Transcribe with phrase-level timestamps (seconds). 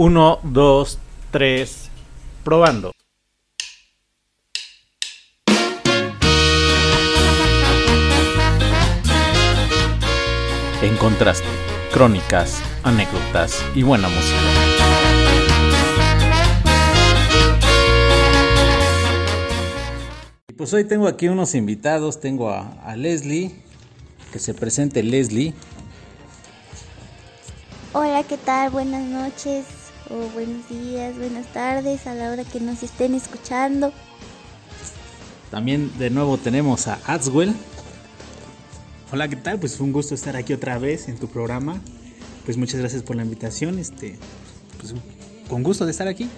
[0.00, 0.98] 1, 2,
[1.32, 1.90] 3,
[2.44, 2.92] probando.
[10.82, 11.48] En contraste,
[11.92, 14.38] crónicas, anécdotas y buena música.
[20.46, 23.50] Y Pues hoy tengo aquí unos invitados, tengo a, a Leslie,
[24.32, 25.54] que se presente Leslie.
[27.94, 28.70] Hola, ¿qué tal?
[28.70, 29.77] Buenas noches
[30.10, 33.92] o buenos días, buenas tardes a la hora que nos estén escuchando.
[35.50, 37.54] También de nuevo tenemos a Adswell.
[39.12, 39.58] Hola, ¿qué tal?
[39.58, 41.80] Pues fue un gusto estar aquí otra vez en tu programa.
[42.44, 43.78] Pues muchas gracias por la invitación.
[43.78, 44.18] Este,
[44.78, 44.94] pues
[45.48, 46.28] con gusto de estar aquí.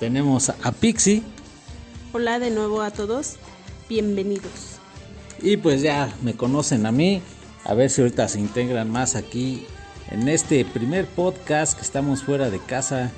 [0.00, 1.22] Tenemos a Pixie
[2.12, 3.36] Hola de nuevo a todos,
[3.88, 4.78] bienvenidos.
[5.40, 7.22] y pues ya me conocen a mí.
[7.64, 9.66] A ver si ahorita se integran más aquí
[10.10, 13.10] en este primer podcast que estamos fuera de casa.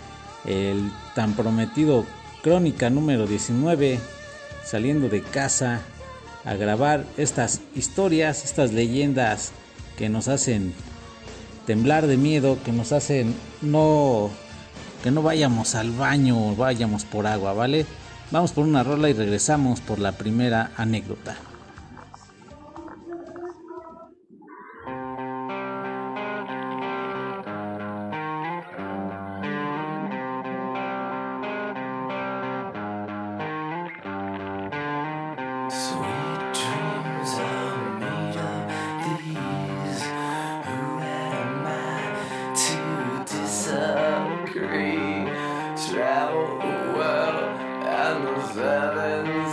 [0.44, 2.04] El tan prometido
[2.42, 3.98] Crónica número 19.
[4.64, 5.80] Saliendo de casa
[6.44, 9.52] a grabar estas historias, estas leyendas
[9.96, 10.72] que nos hacen
[11.66, 14.30] temblar de miedo, que nos hacen no
[15.02, 17.86] que no vayamos al baño vayamos por agua, ¿vale?
[18.30, 21.36] Vamos por una rola y regresamos por la primera anécdota.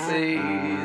[0.09, 0.78] see.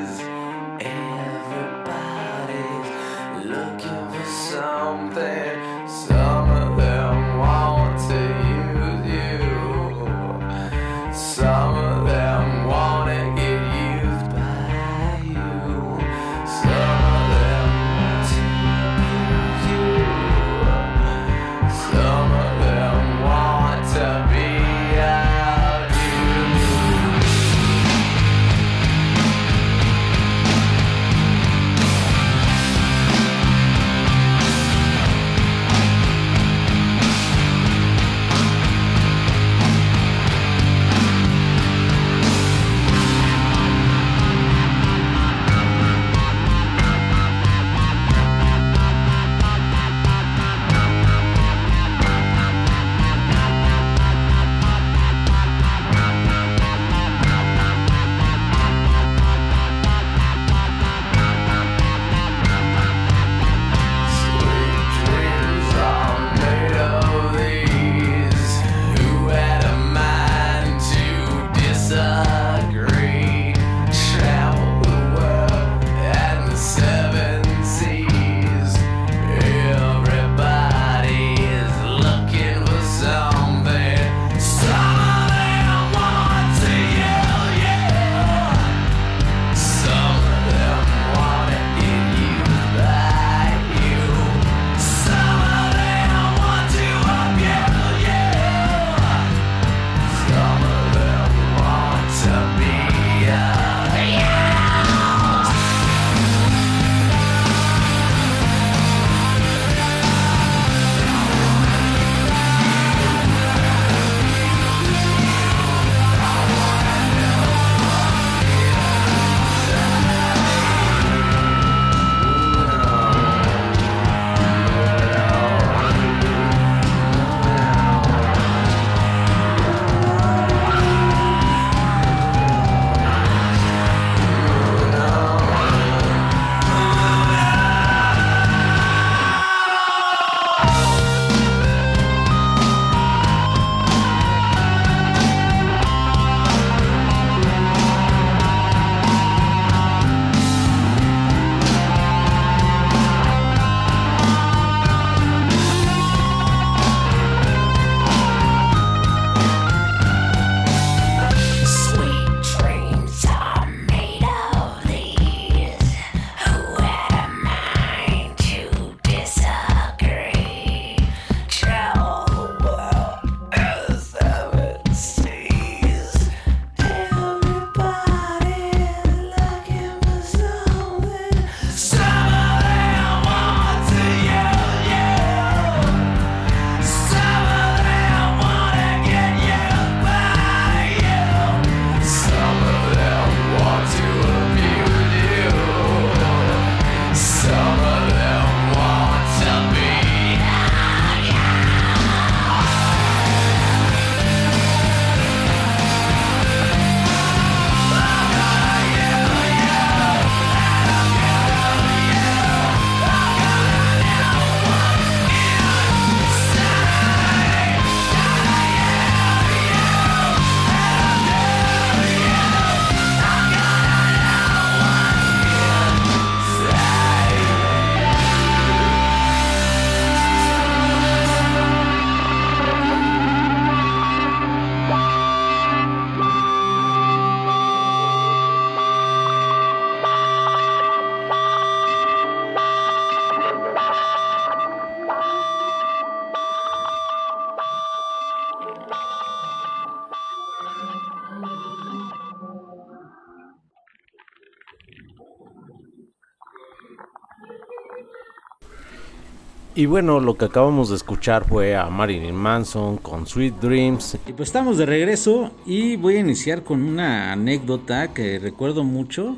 [259.76, 264.18] Y bueno, lo que acabamos de escuchar fue a Marilyn Manson con Sweet Dreams.
[264.24, 269.36] Y pues estamos de regreso y voy a iniciar con una anécdota que recuerdo mucho.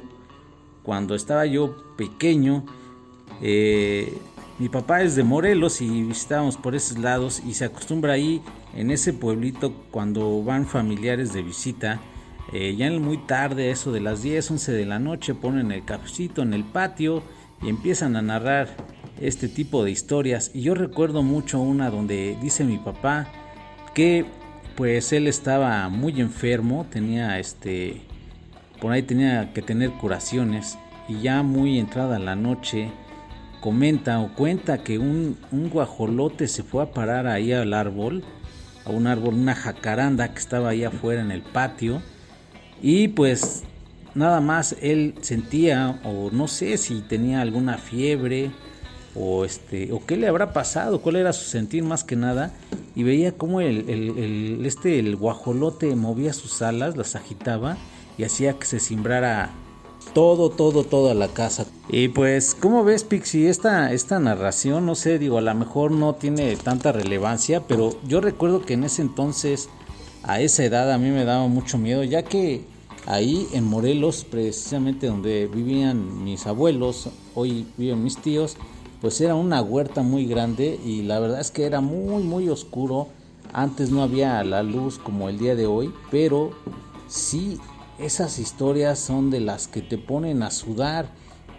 [0.83, 2.67] Cuando estaba yo pequeño,
[3.41, 4.13] eh,
[4.59, 8.43] mi papá es de Morelos y visitábamos por esos lados y se acostumbra ahí
[8.75, 11.99] en ese pueblito cuando van familiares de visita.
[12.53, 15.85] eh, ya en muy tarde, eso de las 10, 11 de la noche, ponen el
[15.87, 17.23] cafecito en el patio
[17.63, 18.77] y empiezan a narrar
[19.21, 20.51] este tipo de historias.
[20.55, 23.29] Y yo recuerdo mucho una donde dice mi papá
[23.95, 24.25] que
[24.77, 28.03] pues él estaba muy enfermo, tenía este
[28.81, 30.79] por ahí tenía que tener curaciones
[31.09, 32.91] y ya muy entrada la noche
[33.61, 38.23] comenta o cuenta que un, un guajolote se fue a parar ahí al árbol,
[38.85, 42.03] a un árbol, una jacaranda que estaba ahí afuera en el patio
[42.83, 43.65] y pues
[44.15, 48.51] nada más él sentía o no sé si tenía alguna fiebre
[49.19, 52.53] o este o qué le habrá pasado, cuál era su sentir más que nada
[52.95, 57.77] y veía cómo el, el- este el guajolote movía sus alas, las agitaba
[58.19, 59.51] y hacía que se cimbrara
[60.15, 61.67] todo, todo, toda la casa.
[61.89, 63.49] Y pues, ¿cómo ves, Pixie?
[63.49, 68.21] Esta, esta narración, no sé, digo, a lo mejor no tiene tanta relevancia, pero yo
[68.21, 69.69] recuerdo que en ese entonces,
[70.23, 72.65] a esa edad, a mí me daba mucho miedo, ya que
[73.07, 78.57] ahí en Morelos, precisamente donde vivían mis abuelos, hoy viven mis tíos,
[79.07, 83.07] pues era una huerta muy grande y la verdad es que era muy, muy oscuro.
[83.53, 86.51] Antes no había la luz como el día de hoy, pero
[87.07, 87.61] sí
[88.01, 91.13] esas historias son de las que te ponen a sudar,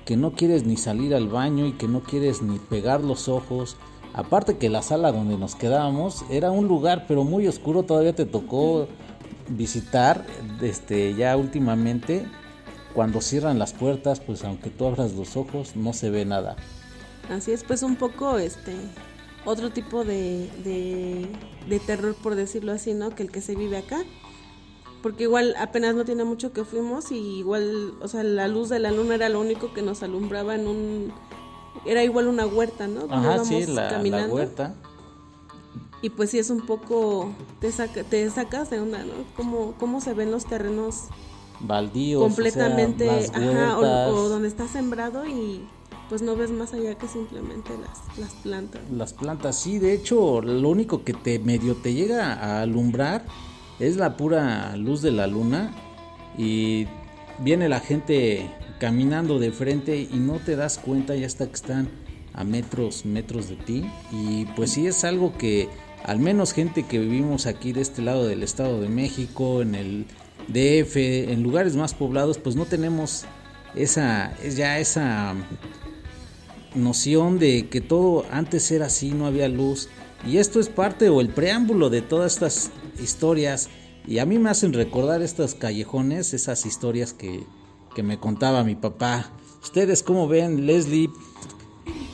[0.04, 3.78] que no quieres ni salir al baño y que no quieres ni pegar los ojos.
[4.14, 8.26] Aparte que la sala donde nos quedábamos era un lugar pero muy oscuro, todavía te
[8.26, 8.90] tocó
[9.48, 10.26] visitar
[10.62, 12.26] este ya últimamente
[12.94, 16.58] cuando cierran las puertas, pues aunque tú abras los ojos no se ve nada.
[17.30, 18.76] Así es, pues un poco este
[19.46, 21.28] otro tipo de, de,
[21.70, 23.12] de terror, por decirlo así, ¿no?
[23.12, 24.04] Que el que se vive acá.
[25.02, 28.80] Porque igual apenas no tiene mucho que fuimos y igual, o sea, la luz de
[28.80, 31.14] la luna era lo único que nos alumbraba en un...
[31.86, 33.08] Era igual una huerta, ¿no?
[33.10, 34.36] Ajá, sí, la, la caminando.
[34.36, 34.76] huerta.
[36.02, 37.32] Y pues sí es un poco...
[37.62, 39.14] Te, saca, te sacas de onda, ¿no?
[39.36, 41.06] Cómo, cómo se ven los terrenos
[41.60, 43.06] Baldíos, o sea, completamente...
[43.06, 45.66] más ajá, o donde está sembrado y
[46.09, 48.81] pues no ves más allá que simplemente las, las plantas.
[48.92, 53.26] Las plantas, sí, de hecho, lo único que te medio te llega a alumbrar
[53.80, 55.73] es la pura luz de la luna
[56.37, 56.87] y
[57.40, 58.49] viene la gente
[58.80, 61.90] caminando de frente y no te das cuenta ya hasta que están
[62.33, 65.69] a metros, metros de ti y pues sí es algo que
[66.04, 70.06] al menos gente que vivimos aquí de este lado del Estado de México, en el
[70.47, 73.26] DF, en lugares más poblados, pues no tenemos
[73.76, 75.35] esa, ya esa
[76.78, 79.90] noción de que todo antes era así, no había luz.
[80.26, 83.69] Y esto es parte o el preámbulo de todas estas historias.
[84.06, 87.44] Y a mí me hacen recordar estos callejones, esas historias que,
[87.96, 89.31] que me contaba mi papá.
[89.62, 91.10] ¿Ustedes cómo ven, Leslie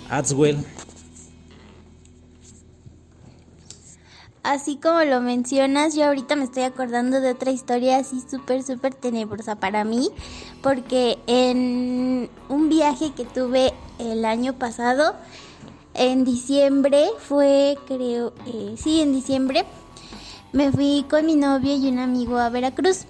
[0.09, 0.57] Adswell?
[4.43, 8.93] Así como lo mencionas, yo ahorita me estoy acordando de otra historia así súper, súper
[8.93, 10.09] tenebrosa para mí,
[10.61, 15.15] porque en un viaje que tuve el año pasado,
[15.93, 19.65] en diciembre, fue creo, eh, sí, en diciembre,
[20.51, 23.05] me fui con mi novio y un amigo a Veracruz.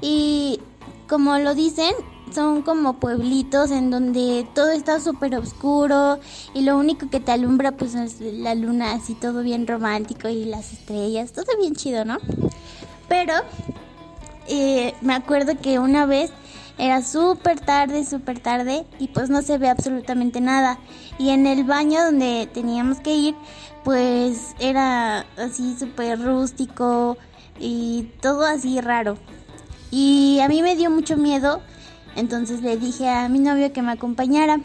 [0.00, 0.60] Y
[1.08, 1.92] como lo dicen,
[2.32, 6.18] son como pueblitos en donde todo está súper oscuro
[6.54, 10.44] y lo único que te alumbra pues es la luna, así todo bien romántico y
[10.44, 12.18] las estrellas, todo bien chido, ¿no?
[13.08, 13.34] Pero
[14.46, 16.30] eh, me acuerdo que una vez
[16.80, 20.78] era súper tarde, súper tarde y pues no se ve absolutamente nada.
[21.18, 23.34] Y en el baño donde teníamos que ir,
[23.84, 27.18] pues era así súper rústico
[27.58, 29.18] y todo así raro.
[29.90, 31.60] Y a mí me dio mucho miedo,
[32.16, 34.60] entonces le dije a mi novio que me acompañara.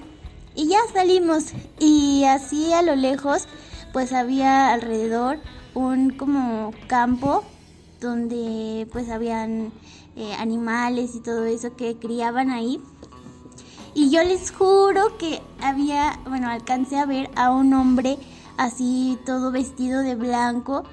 [0.56, 1.48] Y ya salimos.
[1.80, 3.48] Y así a lo lejos,
[3.92, 5.40] pues había alrededor
[5.74, 7.44] un como campo
[8.00, 9.74] donde pues habían
[10.16, 12.82] eh, animales y todo eso que criaban ahí.
[13.94, 18.18] Y yo les juro que había, bueno, alcancé a ver a un hombre
[18.58, 20.84] así todo vestido de blanco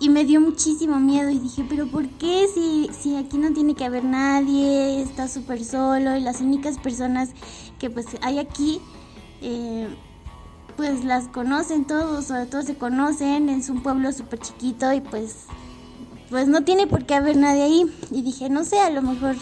[0.00, 3.74] y me dio muchísimo miedo y dije, pero ¿por qué si, si aquí no tiene
[3.74, 7.30] que haber nadie, está súper solo y las únicas personas
[7.78, 8.80] que pues hay aquí,
[9.42, 9.88] eh,
[10.76, 15.44] pues las conocen todos, sobre todo se conocen, es un pueblo súper chiquito y pues,
[16.30, 17.86] pues no tiene por qué haber nadie ahí.
[18.10, 19.36] Y dije, no sé, a lo mejor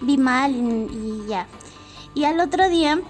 [0.00, 1.46] vi mal y, y ya.
[2.14, 3.00] Y al otro día,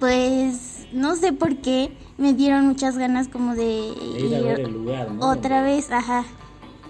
[0.00, 4.72] pues no sé por qué, me dieron muchas ganas como de Ir a ver el
[4.72, 5.28] lugar, ¿no?
[5.30, 6.24] otra vez, ajá.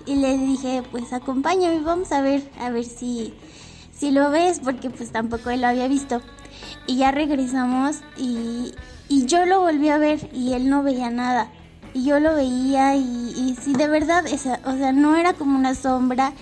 [0.06, 3.32] Y le dije, pues acompáñame, vamos a ver, a ver si,
[3.90, 6.20] si lo ves, porque pues tampoco él lo había visto.
[6.86, 8.72] Y ya regresamos y,
[9.08, 11.50] y yo lo volví a ver y él no veía nada.
[11.94, 13.00] Y yo lo veía y,
[13.36, 16.32] y sí, de verdad, esa- o sea, no era como una sombra,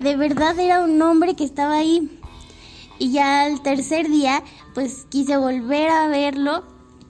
[0.00, 2.18] de verdad era un hombre que estaba ahí.
[2.98, 4.42] Y ya el tercer día,
[4.74, 6.62] pues quise volver a verlo,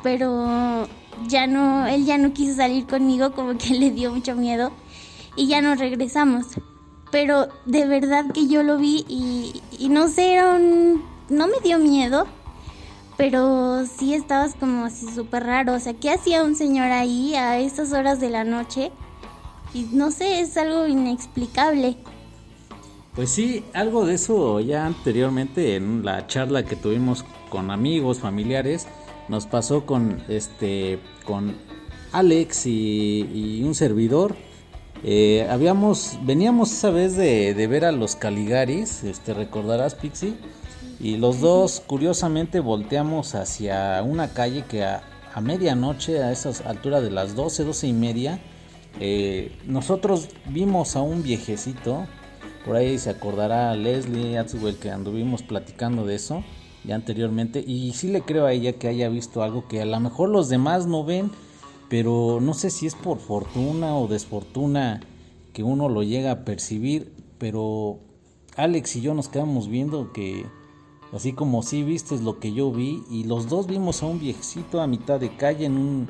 [0.03, 0.89] pero
[1.29, 4.73] ya no, él ya no quiso salir conmigo, como que le dio mucho miedo
[5.37, 6.47] y ya nos regresamos.
[7.11, 11.61] Pero de verdad que yo lo vi y, y no sé, era un, no me
[11.63, 12.27] dio miedo,
[13.17, 15.75] pero sí estabas como así súper raro.
[15.75, 18.91] O sea, ¿qué hacía un señor ahí a estas horas de la noche?
[19.75, 21.97] Y no sé, es algo inexplicable.
[23.15, 28.87] Pues sí, algo de eso ya anteriormente en la charla que tuvimos con amigos, familiares,
[29.29, 31.55] nos pasó con este con
[32.13, 34.35] Alex y, un servidor.
[35.05, 40.35] Eh, habíamos, veníamos esa vez de, de ver a los Caligaris, este recordarás Pixie,
[41.03, 45.03] y los dos curiosamente volteamos hacia una calle que a,
[45.35, 48.41] a medianoche, a esas alturas de las 12, 12 y media,
[49.01, 52.07] eh, nosotros vimos a un viejecito,
[52.65, 56.45] por ahí se acordará Leslie Atswell que anduvimos platicando de eso
[56.85, 59.99] ya anteriormente, y sí le creo a ella que haya visto algo que a lo
[60.01, 61.31] mejor los demás no ven,
[61.89, 65.01] pero no sé si es por fortuna o desfortuna
[65.53, 67.99] que uno lo llega a percibir, pero
[68.57, 70.47] Alex y yo nos quedamos viendo que
[71.13, 74.81] así como si viste lo que yo vi y los dos vimos a un viejecito
[74.81, 76.09] a mitad de calle en un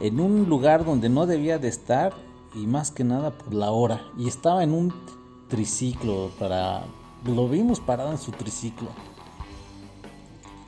[0.00, 2.14] en un lugar donde no debía de estar
[2.54, 4.92] y más que nada por la hora y estaba en un
[5.48, 6.84] triciclo para
[7.24, 8.88] lo vimos parado en su triciclo.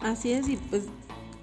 [0.01, 0.85] Así es, y pues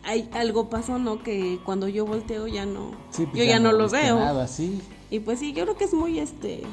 [0.03, 1.21] hay algo pasó, ¿no?
[1.23, 4.19] Que cuando yo volteo ya no, Sí, pues yo ya, no, lo viste veo.
[4.19, 4.81] Nada, sí.
[5.09, 6.63] Y pues sí, yo creo que es muy, este,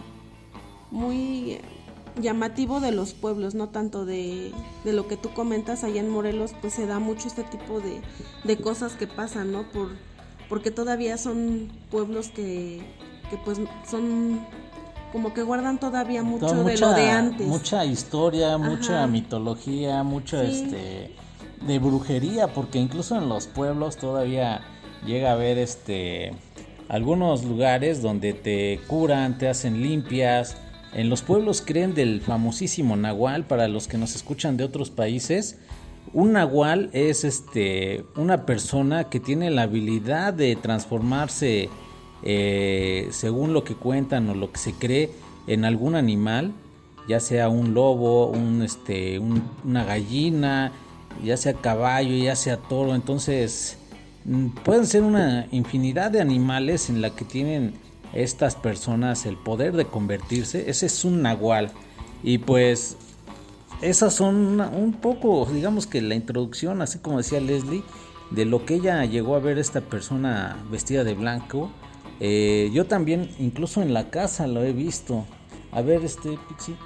[0.91, 1.59] muy
[2.21, 4.53] llamativo de los pueblos, no tanto de,
[4.85, 8.01] de lo que tú comentas allá en Morelos, pues se da mucho este tipo de,
[8.45, 9.69] de cosas que pasan, ¿no?
[9.71, 9.89] Por,
[10.49, 12.81] porque todavía son pueblos que,
[13.31, 14.41] que pues son
[15.13, 17.47] como que guardan todavía mucho de lo de antes.
[17.47, 20.63] Mucha historia, mucha mitología, mucha Sí.
[20.65, 21.15] este
[21.67, 24.63] de brujería, porque incluso en los pueblos todavía
[25.05, 26.33] llega a haber este
[26.89, 30.57] algunos lugares donde te curan, te hacen limpias.
[30.95, 35.59] En los pueblos creen del famosísimo nahual para los que nos escuchan de otros países.
[36.13, 41.69] Un nahual es este una persona que tiene la habilidad de transformarse
[42.25, 45.11] eh, según lo que cuentan o lo que se cree
[45.47, 46.53] en algún animal,
[47.09, 50.73] ya sea un lobo, un este, un- una gallina,
[51.25, 53.79] ya sea caballo, ya sea toro, entonces
[54.25, 57.75] mm, pueden ser una infinidad de animales en la que tienen
[58.13, 60.69] estas personas el poder de convertirse.
[60.71, 61.71] Ese es un nahual
[62.23, 62.97] y pues
[63.83, 67.83] esas son un poco, digamos que la introducción, así como decía Leslie,
[68.31, 71.71] de lo que ella llegó a ver esta persona vestida de blanco.
[72.21, 75.25] Eh, yo también, incluso en la casa lo he visto.
[75.73, 76.77] A ver, este Pixie.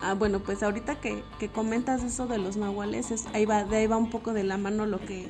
[0.00, 3.76] Ah, bueno, pues ahorita que, que comentas eso de los nahuales, es- ahí va, de
[3.76, 5.28] ahí va un poco de la mano lo que,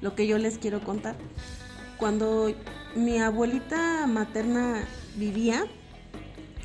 [0.00, 1.16] lo que yo les quiero contar.
[1.98, 2.52] Cuando
[2.96, 4.84] mi abuelita materna
[5.16, 5.66] vivía,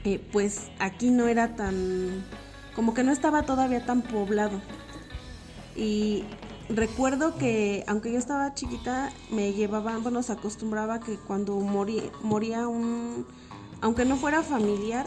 [0.04, 2.26] eh, pues aquí no era tan,
[2.76, 4.62] como que no estaba todavía tan poblado.
[5.76, 6.24] Y
[6.70, 12.68] recuerdo que, aunque yo estaba chiquita, me llevaban, bueno, se acostumbraba que cuando morí, moría
[12.68, 13.26] un,
[13.82, 15.06] aunque no fuera familiar,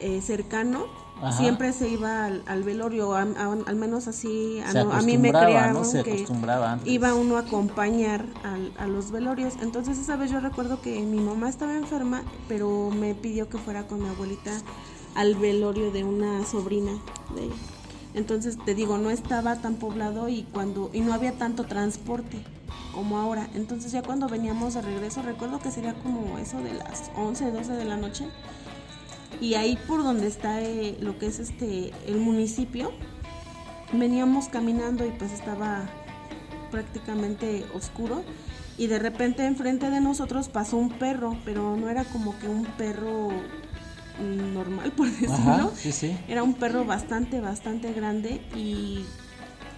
[0.00, 0.86] eh, cercano,
[1.22, 1.32] Ajá.
[1.38, 5.74] siempre se iba al, al velorio, a- a- al menos así, a, mí me crearon
[5.74, 5.84] ¿no?
[5.84, 6.24] Se que
[6.84, 9.54] iba uno a acompañar al- a los velorios.
[9.62, 13.86] Entonces esa vez yo recuerdo que mi mamá estaba enferma, pero me pidió que fuera
[13.86, 14.50] con mi abuelita
[15.14, 16.92] al velorio de una sobrina
[17.34, 17.54] de ella.
[18.14, 22.38] Entonces te digo, no estaba tan poblado y cuando y no había tanto transporte
[22.94, 23.48] como ahora.
[23.54, 27.72] Entonces ya cuando veníamos de regreso, recuerdo que sería como eso de las 11, 12
[27.72, 28.28] de la noche.
[29.40, 32.92] Y ahí por donde está eh, lo que es este el municipio,
[33.92, 35.88] veníamos caminando y pues estaba
[36.70, 38.24] prácticamente oscuro
[38.76, 42.64] y de repente enfrente de nosotros pasó un perro, pero no era como que un
[42.64, 43.30] perro
[44.20, 45.34] normal por decirlo.
[45.34, 46.16] Ajá, sí, sí.
[46.28, 49.04] Era un perro bastante, bastante grande y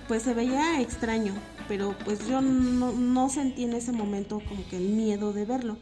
[0.09, 1.35] pues se veía extraño,
[1.69, 5.79] pero pues yo no, no sentí en ese momento como que el miedo de verlo,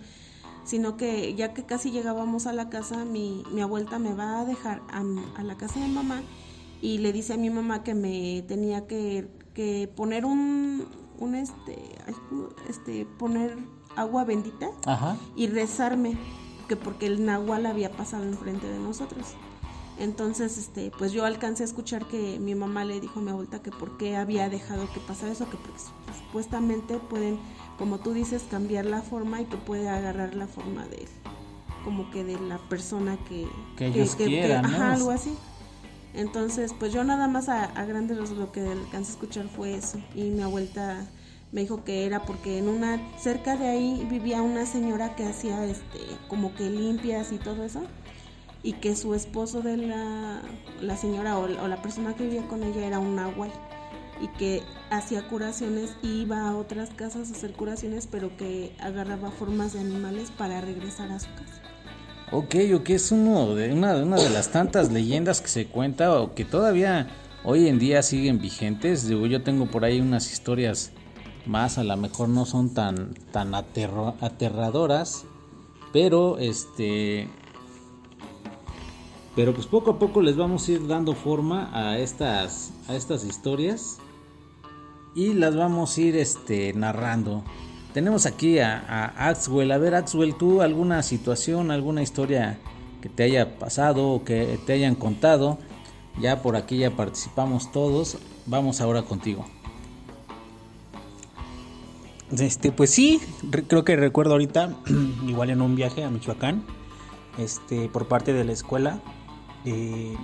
[0.64, 4.44] sino que ya que casi llegábamos a la casa, mi, mi abuelita me va a
[4.44, 5.02] dejar a,
[5.36, 6.22] a la casa de mamá
[6.80, 10.86] y le dice a mi mamá que me tenía que, que poner un,
[11.18, 11.78] un este,
[12.68, 13.56] este, poner
[13.96, 15.16] agua bendita Ajá.
[15.36, 16.16] y rezarme
[16.68, 19.34] que porque el nahual había pasado enfrente de nosotros.
[19.96, 23.62] Entonces, este, pues yo alcancé a escuchar que mi mamá le dijo a mi abuelita
[23.62, 27.38] que por qué había dejado que pasara eso, que porque su- supuestamente pueden,
[27.78, 31.06] como tú dices, cambiar la forma y que puede agarrar la forma de
[31.84, 34.68] como que de la persona que, Que ellos quieran, ¿no?
[34.68, 35.34] ajá, algo así.
[36.14, 39.74] Entonces, pues yo nada más a, a grandes rasgos lo que alcancé a escuchar fue
[39.74, 39.98] eso.
[40.14, 41.04] Y mi abuelita
[41.52, 45.64] me dijo que era porque en una, cerca de ahí vivía una señora que hacía
[45.64, 47.82] este, como que limpias y todo eso.
[48.62, 50.40] Y que su esposo de la,
[50.80, 53.52] la señora o, la- o la persona que vivía con ella era un nahual.
[54.24, 59.74] Y que hacía curaciones iba a otras casas a hacer curaciones, pero que agarraba formas
[59.74, 61.60] de animales para regresar a su casa.
[62.32, 66.34] Ok, ok, es uno de, una, una de las tantas leyendas que se cuenta o
[66.34, 67.08] que todavía
[67.44, 69.06] hoy en día siguen vigentes.
[69.06, 70.92] Digo, yo tengo por ahí unas historias
[71.44, 75.26] más, a lo mejor no son tan, tan aterro- aterradoras,
[75.92, 77.28] pero este...
[79.36, 83.22] Pero pues poco a poco les vamos a ir dando forma a estas, a estas
[83.24, 83.98] historias
[85.14, 87.44] y las vamos a ir este, narrando.
[87.92, 89.70] Tenemos aquí a, a Axwell.
[89.72, 92.58] A ver, Axwell, ¿tú alguna situación, alguna historia
[93.00, 95.58] que te haya pasado o que te hayan contado?
[96.20, 98.18] Ya por aquí ya participamos todos.
[98.46, 99.44] Vamos ahora contigo.
[102.38, 104.76] Este, pues sí, re- creo que recuerdo ahorita,
[105.28, 106.64] igual en un viaje a Michoacán,
[107.38, 109.00] este, por parte de la escuela.
[109.64, 110.16] eh,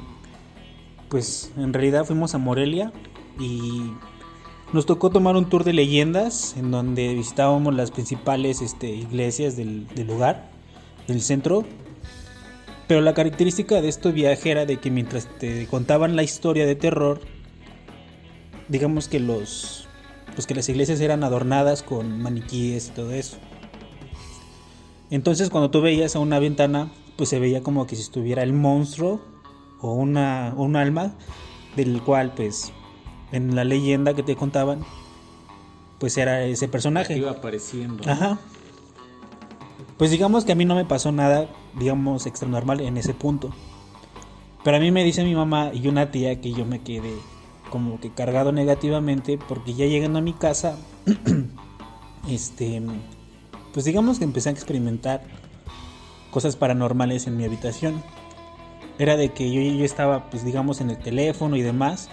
[1.09, 2.93] pues en realidad fuimos a Morelia
[3.39, 3.91] y
[4.73, 9.87] nos tocó tomar un tour de leyendas en donde visitábamos las principales este, iglesias del,
[10.07, 10.49] lugar,
[11.09, 11.65] del centro.
[12.87, 16.77] Pero la característica de este viaje era de que mientras te contaban la historia de
[16.77, 17.21] terror,
[18.69, 19.87] digamos que los
[20.35, 23.37] pues que las iglesias eran adornadas con maniquíes y todo eso.
[25.11, 28.53] Entonces cuando tú veías a una ventana, pues se veía como que si estuviera el
[28.53, 29.21] monstruo
[29.81, 31.15] o una un alma
[31.75, 32.73] del cual pues
[33.33, 34.85] en la leyenda que te contaban
[36.01, 37.17] pues era ese personaje.
[37.17, 38.11] Iba apareciendo.
[38.11, 38.39] Ajá.
[39.99, 41.47] Pues digamos que a mí no me pasó nada,
[41.79, 43.51] digamos, extra normal en ese punto.
[44.65, 47.13] Pero a mí me dice mi mamá y una tía que yo me quedé
[47.71, 50.77] como que cargado negativamente porque ya llegando a mi casa,
[52.29, 52.83] este,
[53.75, 55.23] pues digamos que empecé a experimentar
[56.31, 58.03] cosas paranormales en mi habitación.
[58.99, 62.09] Era de que yo, yo estaba, pues digamos, en el teléfono y demás,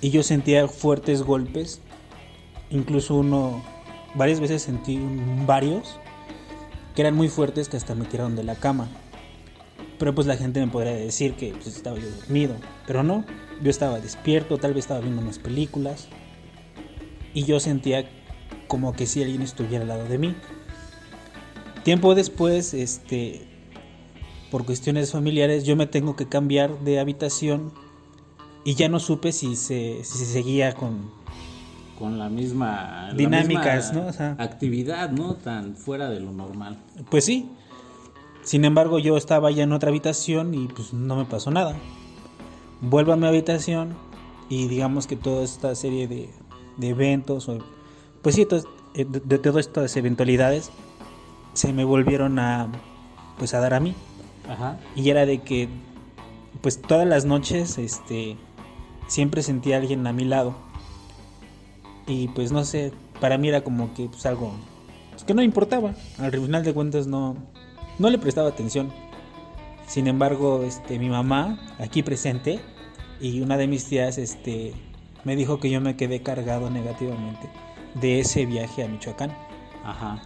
[0.00, 1.80] y yo sentía fuertes golpes.
[2.70, 3.62] Incluso uno
[4.14, 5.00] varias veces sentí
[5.46, 5.98] varios
[6.94, 8.88] que eran muy fuertes que hasta me tiraron de la cama.
[9.98, 12.54] Pero pues la gente me podría decir que pues, estaba yo dormido
[12.86, 13.24] pero no.
[13.62, 16.08] Yo estaba despierto tal vez estaba viendo unas películas.
[17.34, 18.08] Y yo sentía
[18.66, 20.34] como que si alguien estuviera al lado de mí.
[21.84, 23.46] Tiempo después este
[24.50, 27.72] por cuestiones familiares yo me tengo que cambiar de habitación
[28.64, 31.10] y ya no supe si se, si se seguía con,
[31.98, 34.08] Con la misma la Dinámicas, misma ¿no?
[34.08, 35.34] O sea- actividad, ¿no?
[35.34, 36.78] Tan fuera de lo normal.
[37.10, 37.48] Pues sí.
[38.42, 41.74] Sin embargo, yo estaba ya en otra habitación y pues no me pasó nada.
[42.80, 43.94] Vuelvo a mi habitación
[44.48, 46.30] y digamos que toda esta serie de,
[46.78, 47.58] de eventos, o,
[48.22, 48.46] pues sí,
[48.94, 50.70] eh, de, de todas estas eventualidades
[51.52, 52.68] se me volvieron a,
[53.38, 53.94] pues a dar a mí.
[54.48, 54.78] Ajá.
[54.96, 55.68] Y era de que,
[56.62, 58.38] pues todas las noches, este,
[59.10, 60.54] siempre sentía a alguien a mi lado.
[62.06, 64.52] Y pues no sé, para mí era como que pues algo
[65.10, 65.94] pues, que no importaba.
[66.18, 67.36] Al final de cuentas no,
[67.98, 68.90] no le prestaba atención.
[69.86, 72.60] Sin embargo, este, mi mamá, aquí presente,
[73.20, 74.72] y una de mis tías, este,
[75.24, 77.50] me dijo que yo me quedé cargado negativamente
[78.00, 79.36] de ese viaje a Michoacán.
[79.84, 80.22] Ajá.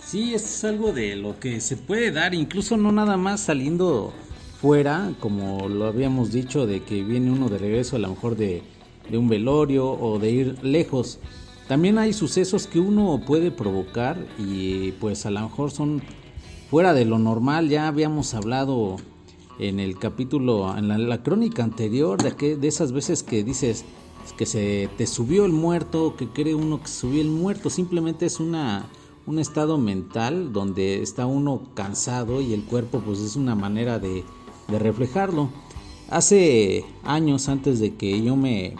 [0.00, 4.12] Sí, es algo de lo que se puede dar, incluso no nada más saliendo
[4.64, 8.62] fuera, como lo habíamos dicho, de que viene uno de regreso a lo mejor de,
[9.10, 11.18] de un velorio o de ir lejos.
[11.68, 16.00] También hay sucesos que uno puede provocar y pues a lo mejor son
[16.70, 17.68] fuera de lo normal.
[17.68, 18.96] Ya habíamos hablado
[19.58, 23.84] en el capítulo, en la, crónica anterior, de, que, de esas veces que dices
[24.38, 27.68] que se te subió el muerto, que cree uno que subió el muerto.
[27.68, 28.86] Simplemente es una,
[29.26, 34.24] un estado mental donde está uno cansado y el cuerpo pues es una manera de,
[34.68, 35.50] de reflejarlo.
[36.08, 38.74] Hace años antes de que yo me,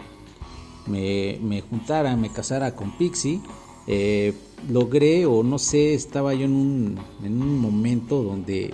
[0.87, 3.41] me, me juntara, me casara con Pixie,
[3.87, 4.33] eh,
[4.69, 8.73] logré o no sé, estaba yo en un, en un momento donde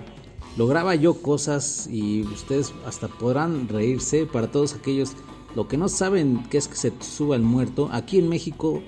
[0.58, 5.14] lograba yo cosas y ustedes hasta podrán reírse para todos aquellos
[5.56, 7.90] lo que no saben que es que se te suba el muerto.
[7.92, 8.82] Aquí en México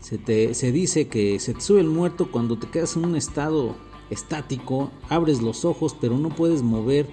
[0.00, 3.16] Se, te, se dice que se te sube el muerto cuando te quedas en un
[3.16, 3.74] estado
[4.10, 7.06] estático, abres los ojos pero no puedes mover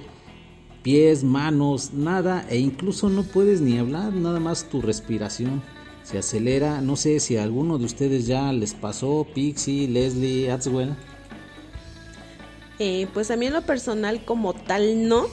[0.83, 5.61] pies, manos, nada e incluso no puedes ni hablar, nada más tu respiración
[6.03, 6.81] se acelera.
[6.81, 10.95] No sé si a alguno de ustedes ya les pasó, Pixie, Leslie, Atswell.
[12.79, 15.27] Eh, pues a mí en lo personal como tal no,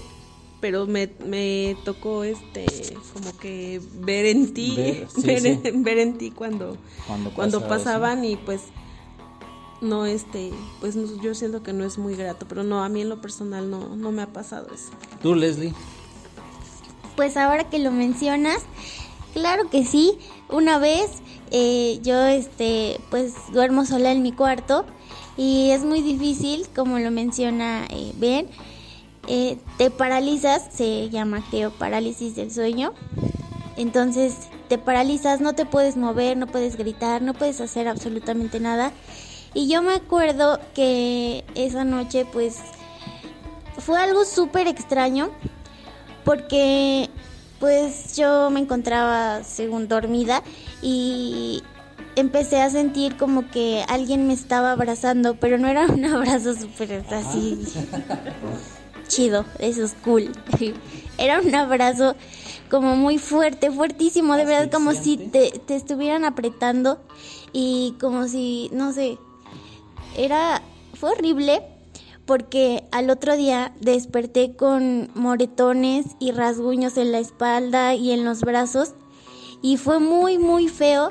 [0.61, 2.67] pero me, me tocó este
[3.15, 5.61] como que ver en ti, Ver, sí, ver, sí.
[5.65, 8.63] En, ver en ti cuando, Cuando cuando pasaba pasaban y pues
[9.81, 13.01] no este, pues no- yo siento que no es muy grato, pero no, a mí
[13.03, 14.91] en lo personal no, no me ha pasado eso.
[15.23, 15.73] ¿Tú, Leslie?
[17.17, 18.59] Pues ahora que lo mencionas,
[19.35, 20.19] claro que sí.
[20.51, 21.11] Una vez
[21.51, 24.85] eh, yo este pues duermo sola en mi cuarto
[25.37, 28.49] y es muy difícil, como lo menciona eh, Ben.
[29.27, 32.93] eh, te paralizas, se llama creo parálisis del sueño.
[33.77, 34.35] Entonces
[34.69, 38.93] te paralizas, no te puedes mover, no puedes gritar, no puedes hacer absolutamente nada.
[39.55, 42.57] Y yo me acuerdo que esa noche pues
[43.79, 45.31] fue algo súper extraño
[46.25, 47.09] porque
[47.59, 50.43] pues yo me encontraba según dormida
[50.83, 51.63] y
[52.17, 57.05] empecé a sentir como que alguien me estaba abrazando, pero no era un abrazo súper
[57.11, 57.59] así
[59.09, 60.31] chido, eso es cool.
[61.19, 62.15] Era un abrazo
[62.71, 67.01] como muy fuerte, fuertísimo, de verdad como si te, te estuvieran apretando
[67.53, 69.19] y como si, no sé,
[70.17, 70.63] era,
[70.95, 71.63] fue horrible
[72.27, 78.41] porque al otro día desperté con moretones y rasguños en la espalda y en los
[78.41, 78.93] brazos
[79.63, 81.11] y fue muy muy feo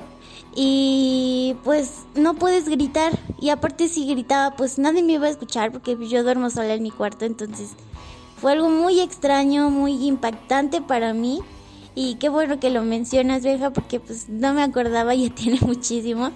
[0.56, 3.18] y pues no puedes gritar.
[3.40, 6.84] Y aparte si gritaba pues nadie me iba a escuchar porque yo duermo sola en
[6.84, 7.26] mi cuarto.
[7.26, 7.72] Entonces
[8.38, 11.42] fue algo muy extraño, muy impactante para mí.
[11.96, 16.32] Y qué bueno que lo mencionas, Benja, porque pues no me acordaba, ya tiene muchísimo.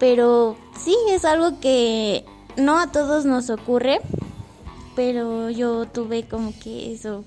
[0.00, 2.24] Pero sí, es algo que
[2.56, 4.00] no a todos nos ocurre,
[4.96, 7.22] pero yo tuve como que eso.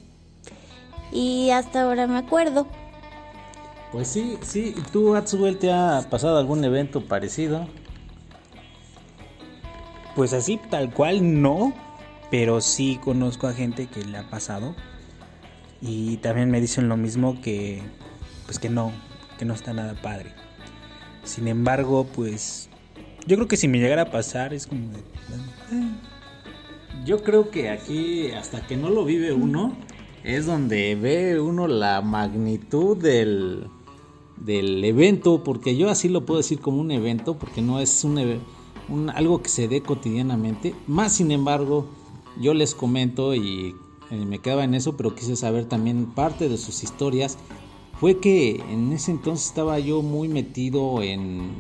[1.12, 2.68] Y hasta ahora me acuerdo.
[3.92, 4.74] Pues sí, sí.
[4.76, 7.68] ¿Y tú, Atswell, te ha pasado algún evento parecido?
[10.16, 11.74] Pues así, tal cual no,
[12.32, 14.76] pero sí conozco a gente que le ha pasado.
[15.80, 17.84] Y también me dicen lo mismo que,
[18.46, 18.92] pues que no,
[19.38, 20.34] que no está nada padre.
[21.24, 22.70] Sin embargo, pues
[23.28, 25.92] yo creo que si me llegara a pasar es como de, eh,
[27.06, 29.76] Yo creo que aquí, hasta que no lo vive uno,
[30.24, 33.68] es donde ve uno la magnitud del,
[34.38, 38.40] del evento, porque yo así lo puedo decir como un evento, porque no es un,
[38.90, 40.76] un- algo que se dé cotidianamente.
[40.88, 41.88] Más sin embargo,
[42.40, 43.76] yo les comento y,
[44.12, 47.38] eh, me quedaba en eso, pero quise saber también parte de sus historias.
[48.04, 51.54] Fue que en ese entonces estaba yo muy metido en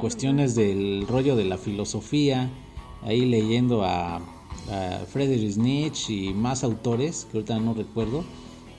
[0.00, 2.50] cuestiones del rollo de la filosofía,
[3.02, 4.22] ahí leyendo a, a
[5.06, 8.24] Friedrich Nietzsche y más autores, que ahorita no recuerdo.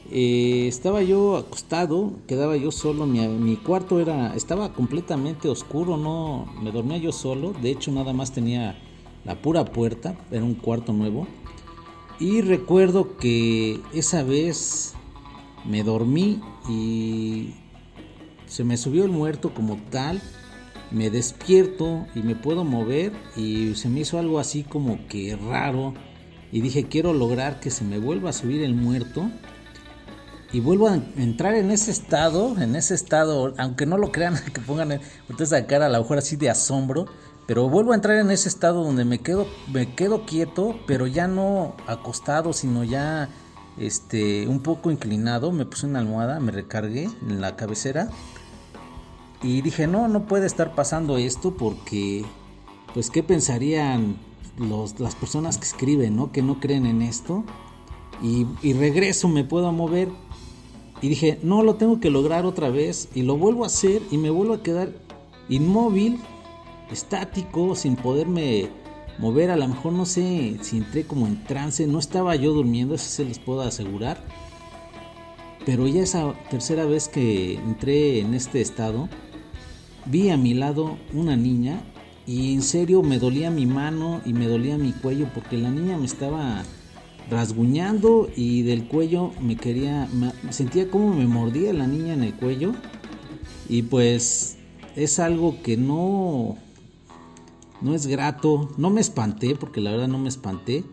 [0.09, 6.47] Eh, estaba yo acostado, quedaba yo solo, mi, mi cuarto era, estaba completamente oscuro, no,
[6.63, 8.75] me dormía yo solo, de hecho nada más tenía
[9.23, 11.27] la pura puerta, era un cuarto nuevo.
[12.19, 14.95] Y recuerdo que esa vez
[15.63, 17.55] me dormí y
[18.45, 20.21] se me subió el muerto como tal.
[20.91, 25.93] Me despierto y me puedo mover y se me hizo algo así como que raro.
[26.51, 29.29] Y dije, quiero lograr que se me vuelva a subir el muerto.
[30.51, 34.61] Y vuelvo a entrar en ese estado, en ese estado, aunque no lo crean, que
[34.61, 37.07] pongan ustedes a cara a lo mejor así de asombro,
[37.47, 41.27] pero vuelvo a entrar en ese estado donde me quedo, me quedo quieto, pero ya
[41.27, 43.29] no acostado, sino ya
[43.77, 45.51] este, un poco inclinado.
[45.51, 48.09] Me puse una almohada, me recargué en la cabecera
[49.41, 52.23] y dije, no, no puede estar pasando esto porque,
[52.93, 54.15] pues, ¿qué pensarían
[54.57, 56.31] los, las personas que escriben, ¿no?
[56.31, 57.43] Que no creen en esto.
[58.21, 60.07] Y, y regreso, me puedo mover.
[61.01, 63.09] Y dije, no, lo tengo que lograr otra vez.
[63.13, 64.93] Y lo vuelvo a hacer y me vuelvo a quedar
[65.49, 66.21] inmóvil,
[66.89, 68.69] estático, sin poderme
[69.19, 69.51] mover.
[69.51, 71.87] A lo mejor no sé si entré como en trance.
[71.87, 74.23] No estaba yo durmiendo, eso se les puedo asegurar.
[75.65, 79.07] Pero ya esa tercera vez que entré en este estado,
[80.05, 81.81] vi a mi lado una niña
[82.27, 85.97] y en serio me dolía mi mano y me dolía mi cuello porque la niña
[85.97, 86.63] me estaba
[87.29, 92.33] rasguñando y del cuello me quería, me- sentía como me mordía la niña en el
[92.33, 92.73] cuello
[93.69, 94.57] y pues
[94.97, 96.57] es algo que no,
[97.83, 100.83] no es grato, no me espanté porque la verdad no me espanté.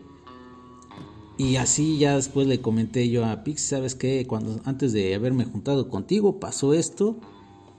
[1.37, 4.27] Y así ya después le comenté yo a Pix, ¿sabes qué?
[4.27, 7.17] Cuando antes de haberme juntado contigo pasó esto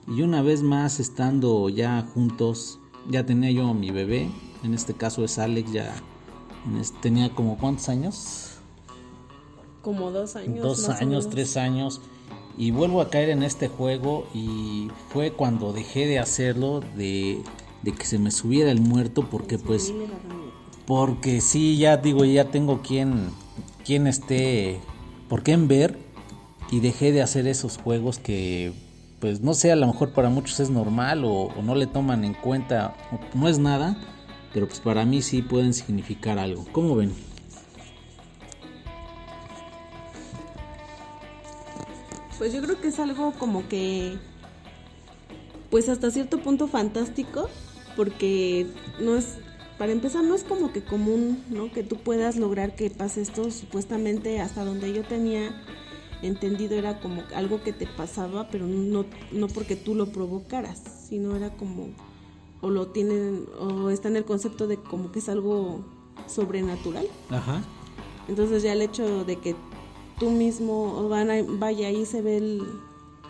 [0.05, 4.29] Y una vez más estando ya juntos, ya tenía yo a mi bebé,
[4.63, 5.95] en este caso es Alex, ya
[6.77, 8.49] este- tenía como cuántos años?
[9.81, 10.61] Como dos años.
[10.61, 12.01] dos años, tres años.
[12.57, 17.41] Y vuelvo a caer en este juego y fue cuando dejé de hacerlo, de,
[17.83, 19.93] de que se me subiera el muerto, porque pues,
[20.87, 23.29] porque sí, ya digo, ya tengo quien,
[23.85, 24.79] quien esté,
[25.29, 25.99] por qué ver,
[26.71, 28.73] y dejé de hacer esos juegos que,
[29.19, 32.23] pues no sé, a lo mejor para muchos es normal o, o no le toman
[32.23, 33.97] en cuenta, o no es nada,
[34.53, 36.65] pero pues para mí sí pueden significar algo.
[36.71, 37.13] ¿Cómo ven?
[42.37, 44.17] Pues yo creo que es algo como que,
[45.69, 47.49] pues hasta cierto punto fantástico,
[47.95, 48.67] porque
[48.99, 49.37] no es,
[49.77, 51.71] para empezar, no es como que común, ¿no?
[51.71, 55.63] Que tú puedas lograr que pase esto, supuestamente hasta donde yo tenía
[56.21, 61.35] entendido era como algo que te pasaba, pero no, no porque tú lo provocaras, sino
[61.35, 61.87] era como,
[62.61, 65.83] o lo tienen, o está en el concepto de como que es algo
[66.27, 67.07] sobrenatural.
[67.29, 67.61] Ajá.
[68.29, 69.53] Entonces ya el hecho de que
[70.17, 72.61] tú mismo van a- vaya ahí se ve el,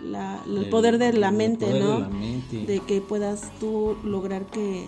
[0.01, 1.93] la- el El- poder de la mente, poder ¿no?
[1.95, 2.65] de la mente.
[2.65, 4.87] De que puedas tú lograr que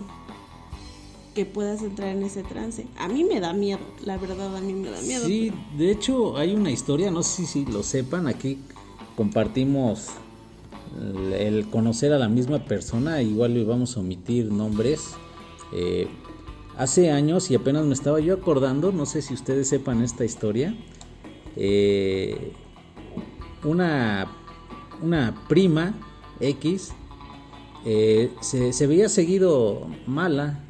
[1.34, 2.86] que puedas entrar en ese trance.
[2.96, 5.26] A mí me da miedo, la verdad a mí me da miedo.
[5.26, 8.56] Sí, de hecho hay una historia, no sé si lo sepan, aquí
[9.16, 10.12] compartimos
[10.98, 15.10] el, el conocer a la misma persona, igual le vamos a omitir nombres.
[15.74, 16.08] Eh,
[16.78, 20.74] hace años, y apenas me estaba yo acordando, no sé si ustedes sepan esta historia,
[21.54, 22.52] eh,
[23.62, 24.26] una,
[25.02, 25.94] una prima
[26.40, 26.92] X
[27.84, 30.60] eh, se, veía seguido mala,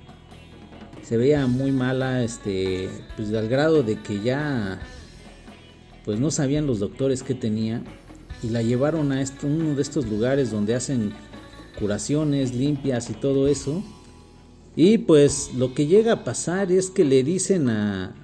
[1.02, 4.80] se veía muy mala, este, pues al grado de que ya,
[6.04, 7.82] pues no sabían los doctores qué tenía
[8.42, 11.14] y la llevaron a esto- uno de estos lugares donde hacen
[11.78, 13.82] curaciones limpias y todo eso.
[14.74, 18.14] Y pues lo que llega a pasar es que le dicen a,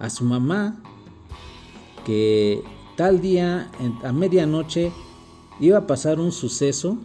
[0.00, 0.82] a su mamá
[2.04, 2.62] que
[2.96, 3.70] tal día
[4.02, 4.92] a medianoche
[5.60, 6.98] iba a pasar un suceso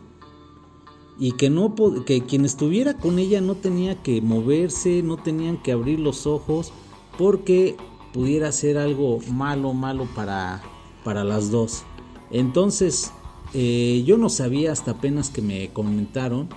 [1.20, 1.76] y que no
[2.06, 6.72] que quien estuviera con ella no tenía que moverse, no tenían que abrir los ojos
[7.18, 7.76] porque
[8.14, 10.64] pudiera ser algo malo, malo para,
[11.04, 11.84] para las dos.
[12.32, 13.12] Entonces,
[13.54, 16.50] eh, yo no sabía hasta apenas que me comentaron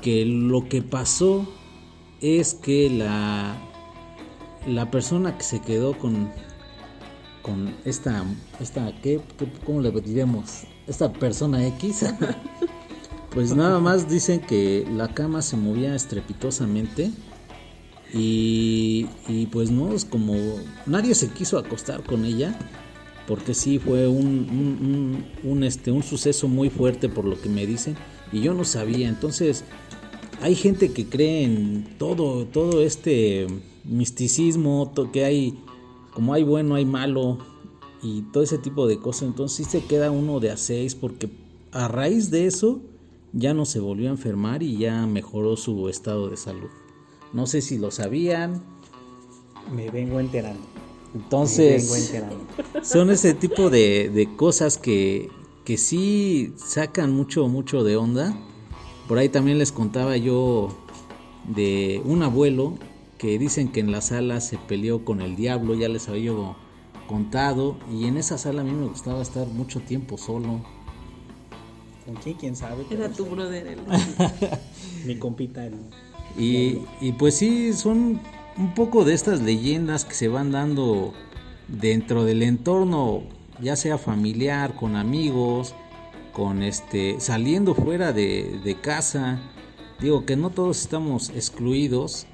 [0.00, 1.46] que lo que pasó
[2.20, 3.56] es que la,
[4.66, 6.30] la persona que se quedó con,
[7.42, 8.24] con esta,
[8.60, 9.20] esta ¿qué,
[9.64, 10.62] cómo le diremos?
[10.86, 12.04] Esta persona X,
[13.30, 17.10] pues nada más dicen que la cama se movía estrepitosamente
[18.12, 20.34] y, y pues no, es como
[20.86, 22.58] nadie se quiso acostar con ella
[23.28, 24.26] porque sí fue un,
[25.44, 27.94] un, un- este, un suceso muy fuerte por lo que me dicen
[28.32, 29.08] y yo no sabía.
[29.08, 29.62] Entonces
[30.42, 33.46] hay gente que cree en todo, todo este
[33.84, 35.54] misticismo, que hay,
[36.14, 37.38] como hay bueno, hay malo
[38.02, 39.22] y todo ese tipo de cosas.
[39.28, 41.28] Entonces sí se queda uno de a seis porque
[41.72, 42.80] a raíz de eso
[43.32, 46.70] ya no se volvió a enfermar y ya mejoró su estado de salud.
[47.32, 48.62] No sé si lo sabían.
[49.72, 50.60] Me vengo enterando.
[50.60, 52.44] Me vengo Entonces, enterando.
[52.82, 55.28] son ese tipo de, de cosas que,
[55.64, 58.36] que sí sacan mucho, mucho de onda.
[59.06, 60.68] Por ahí también les contaba yo
[61.48, 62.74] de un abuelo
[63.20, 66.56] que dicen que en la sala se peleó con el diablo, ya les había yo
[67.06, 67.76] contado.
[67.92, 70.62] Y en esa sala a mí me gustaba estar mucho tiempo solo.
[72.06, 72.36] ¿Con quién?
[72.38, 72.86] ¿Quién sabe?
[72.90, 73.66] Era tu brother.
[73.66, 73.80] el-
[75.06, 75.66] Mi compita.
[75.66, 75.74] el-
[76.38, 78.20] Y, y pues sí, son
[78.56, 81.12] un poco de estas leyendas que se van dando
[81.68, 83.22] dentro del entorno,
[83.60, 85.74] ya sea familiar, con amigos,
[86.32, 89.40] con este, saliendo fuera de, de casa.
[90.00, 92.26] Digo que no todos estamos excluidos.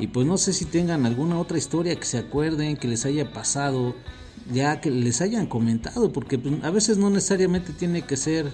[0.00, 3.32] Y pues no sé si tengan alguna otra historia que se acuerden, que les haya
[3.32, 3.94] pasado,
[4.50, 8.50] ya que les hayan comentado, porque pues, a veces no necesariamente tiene que ser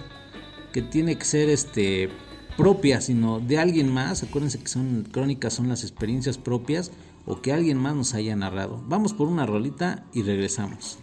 [0.73, 2.09] que tiene que ser este
[2.57, 4.23] propia, sino de alguien más.
[4.23, 6.91] Acuérdense que son crónicas, son las experiencias propias
[7.25, 8.83] o que alguien más nos haya narrado.
[8.87, 10.99] Vamos por una rolita y regresamos.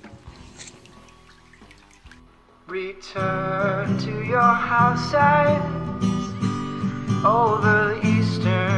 [2.68, 5.62] Return to your house and
[7.24, 8.74] over the eastern.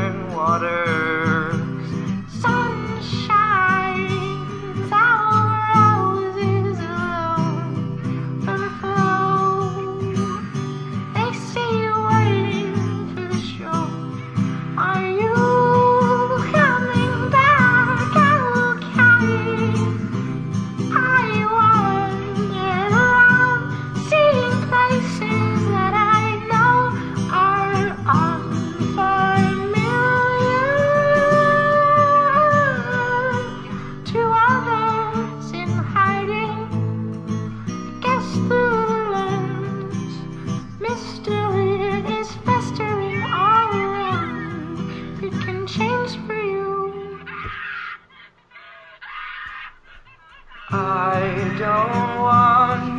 [50.68, 51.20] I
[51.60, 52.98] don't want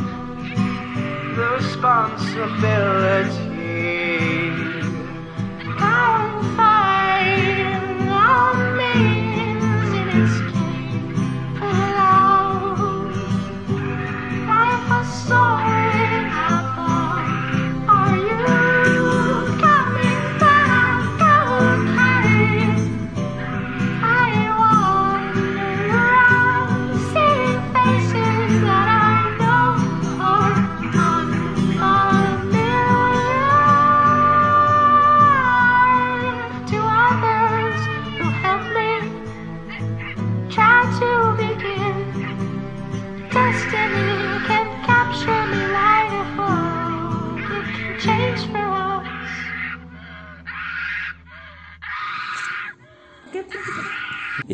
[1.36, 3.57] the responsibility.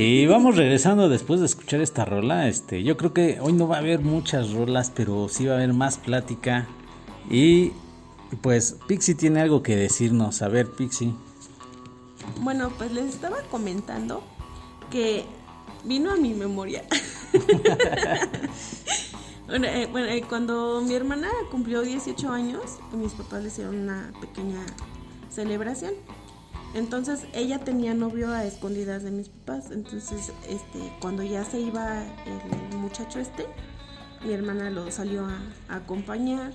[0.06, 2.50] Y vamos regresando después de escuchar esta rola.
[2.50, 5.56] Este, yo creo que hoy no va a haber muchas rolas, pero sí va a
[5.56, 6.68] haber más plática.
[7.30, 7.72] Y
[8.42, 10.42] pues Pixie tiene algo que decirnos.
[10.42, 11.14] A ver, Pixie.
[12.42, 14.22] Bueno, pues les estaba comentando
[14.92, 15.24] que
[15.86, 16.84] vino a mi memoria.
[19.48, 22.62] bueno, eh, bueno, eh, cuando mi hermana cumplió 18 años,
[22.92, 24.66] mis papás le hicieron una pequeña
[25.30, 25.94] celebración.
[26.74, 29.72] Entonces ella tenía novio a escondidas de mis papás.
[29.72, 32.04] Entonces, este, cuando ya se iba
[32.72, 33.46] el muchacho este,
[34.26, 35.38] mi hermana lo salió a,
[35.70, 36.54] a acompañar.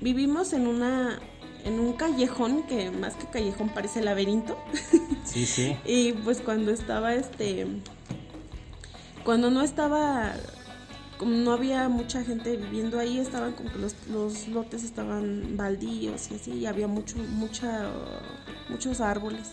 [0.00, 1.18] Vivimos en una
[1.64, 4.58] en un callejón que más que callejón parece laberinto.
[5.22, 5.76] Sí, sí.
[5.84, 7.64] Y pues cuando estaba este.
[9.24, 10.32] Cuando no estaba.
[11.18, 16.30] Como no había mucha gente viviendo ahí, estaban como que los, los lotes estaban baldíos
[16.32, 17.90] y así, y había mucho, mucha,
[18.70, 19.48] muchos árboles.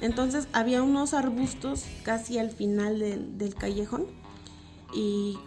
[0.00, 4.06] Entonces había unos arbustos casi al final del, del callejón.
[4.94, 5.38] Y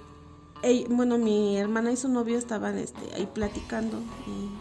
[0.89, 3.97] bueno, mi hermana y su novio estaban este, ahí platicando.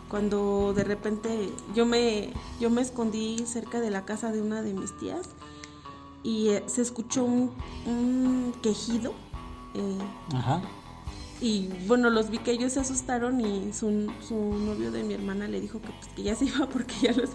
[0.09, 4.75] Cuando de repente yo me, yo me escondí cerca de la casa de una de
[4.75, 5.31] mis tías
[6.23, 7.53] y eh, se escuchó un,
[7.87, 9.12] un quejido.
[9.75, 9.99] eh,
[10.35, 10.62] Ajá.
[11.40, 15.46] Y bueno, los vi que ellos se asustaron y su, su novio de mi hermana
[15.46, 17.31] le dijo que, pues, que ya se iba porque ya los,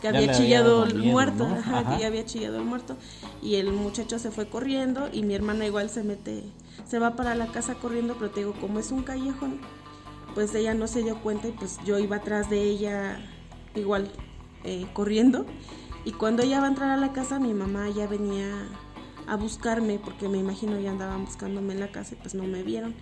[0.00, 1.54] que había chillado el miedo, muerto, ¿no?
[1.54, 1.94] ajá, Ajá.
[1.94, 2.96] que ya había chillado el muerto.
[3.42, 6.42] Y el muchacho se fue corriendo y mi hermana igual se mete,
[6.84, 9.60] se va para la casa corriendo, pero te digo, como es un callejón,
[10.34, 13.20] pues ella no se dio cuenta y pues yo iba atrás de ella
[13.76, 14.10] igual
[14.64, 15.46] eh, corriendo.
[16.04, 18.50] Y cuando ella va a entrar a la casa, mi mamá ya venía
[19.26, 22.62] a buscarme, porque me imagino ya andaban buscándome en la casa y pues no me
[22.62, 22.94] vieron.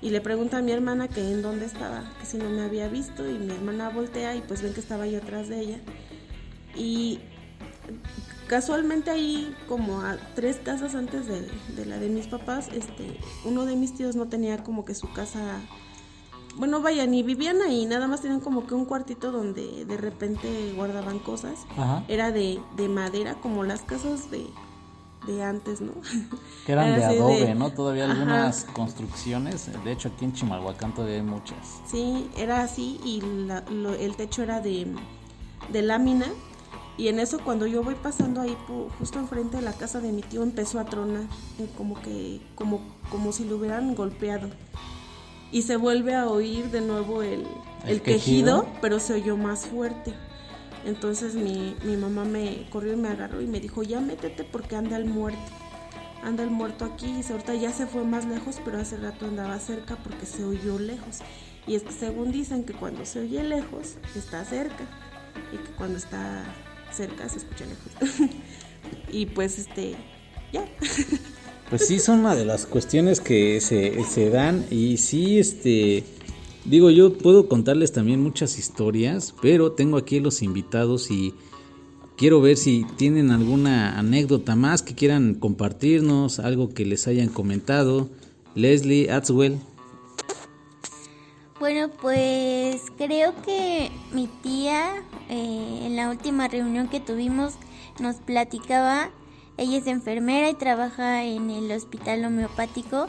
[0.00, 2.88] Y le pregunta a mi hermana que en dónde estaba, que si no me había
[2.88, 5.78] visto, y mi hermana voltea y pues ven que estaba yo atrás de ella.
[6.76, 7.18] Y
[8.46, 13.66] casualmente ahí, como a tres casas antes de, de la de mis papás, este, uno
[13.66, 15.60] de mis tíos no tenía como que su casa
[16.58, 20.72] bueno, vaya, ni vivían ahí, nada más tenían como que un cuartito donde de repente
[20.74, 21.60] guardaban cosas.
[21.76, 22.04] Ajá.
[22.08, 24.44] Era de, de madera, como las casas de,
[25.28, 25.92] de antes, ¿no?
[26.66, 27.70] Que eran Era de adobe, ¿no?
[27.70, 28.12] Todavía Ajá.
[28.14, 29.70] algunas construcciones.
[29.84, 31.56] De hecho, aquí en Chimalhuacán todavía hay muchas.
[31.86, 34.86] Sí, era así y la- lo- el techo era de,
[35.72, 36.26] de lámina.
[36.96, 38.56] Y en eso cuando yo voy pasando ahí
[38.98, 41.22] justo enfrente de la casa de mi tío empezó a tronar,
[41.76, 44.50] como que como como si lo hubieran golpeado.
[45.52, 47.46] Y se vuelve a oír de nuevo el,
[47.84, 48.78] ¿El el quejido, quejido?
[48.82, 50.12] pero se oyó más fuerte.
[50.84, 54.76] Entonces mi, mi mamá me corrió y me agarró y me dijo, ya métete porque
[54.76, 55.40] anda el muerto.
[56.22, 57.06] Anda el muerto aquí.
[57.06, 60.78] Y ahorita ya se fue más lejos, pero hace rato andaba cerca porque se oyó
[60.78, 61.18] lejos.
[61.66, 64.86] Y es que según dicen que cuando se oye lejos, está cerca.
[65.52, 66.44] Y que cuando está
[66.92, 68.30] cerca se escucha lejos.
[69.12, 69.94] y pues este,
[70.52, 70.64] ya.
[71.68, 76.02] Pues sí, son una de las cuestiones que se, se dan y sí, este,
[76.68, 81.34] digo, yo puedo contarles también muchas historias, pero tengo aquí los invitados y
[82.16, 88.08] quiero ver si tienen alguna anécdota más que quieran compartirnos, algo que les hayan comentado.
[88.54, 89.58] Leslie, Atswell,
[91.60, 97.54] Bueno, pues creo que mi tía eh, en la última reunión que tuvimos
[98.00, 99.10] nos platicaba,
[99.56, 103.06] ella es enfermera y trabaja en el hospital homeopático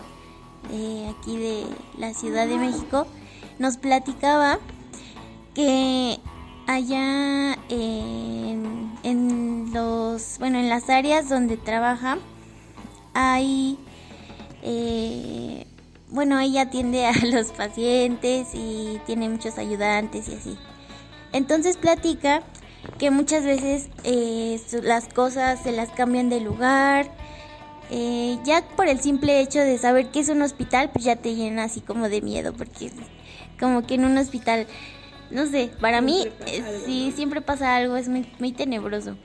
[0.71, 1.63] eh, aquí de
[1.97, 3.07] la Ciudad de México,
[3.59, 4.59] nos platicaba
[5.53, 6.19] que
[6.67, 12.17] allá en, en los, bueno, en las áreas donde trabaja
[13.13, 13.77] hay
[14.63, 15.65] eh,
[16.09, 20.57] bueno, ella atiende a los pacientes y tiene muchos ayudantes y así.
[21.31, 22.41] Entonces platica
[22.97, 27.11] que muchas veces eh, las cosas se las cambian de lugar
[27.91, 31.35] eh, ya por el simple hecho de saber que es un hospital, pues ya te
[31.35, 32.91] llena así como de miedo, porque
[33.59, 34.67] como que en un hospital,
[35.31, 39.15] no sé, para mí Siempre pasa eh, siempre pasa algo, es muy, muy tenebroso.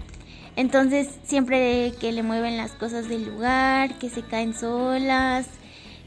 [0.57, 5.47] Entonces, siempre que le mueven las cosas del lugar, que se caen solas,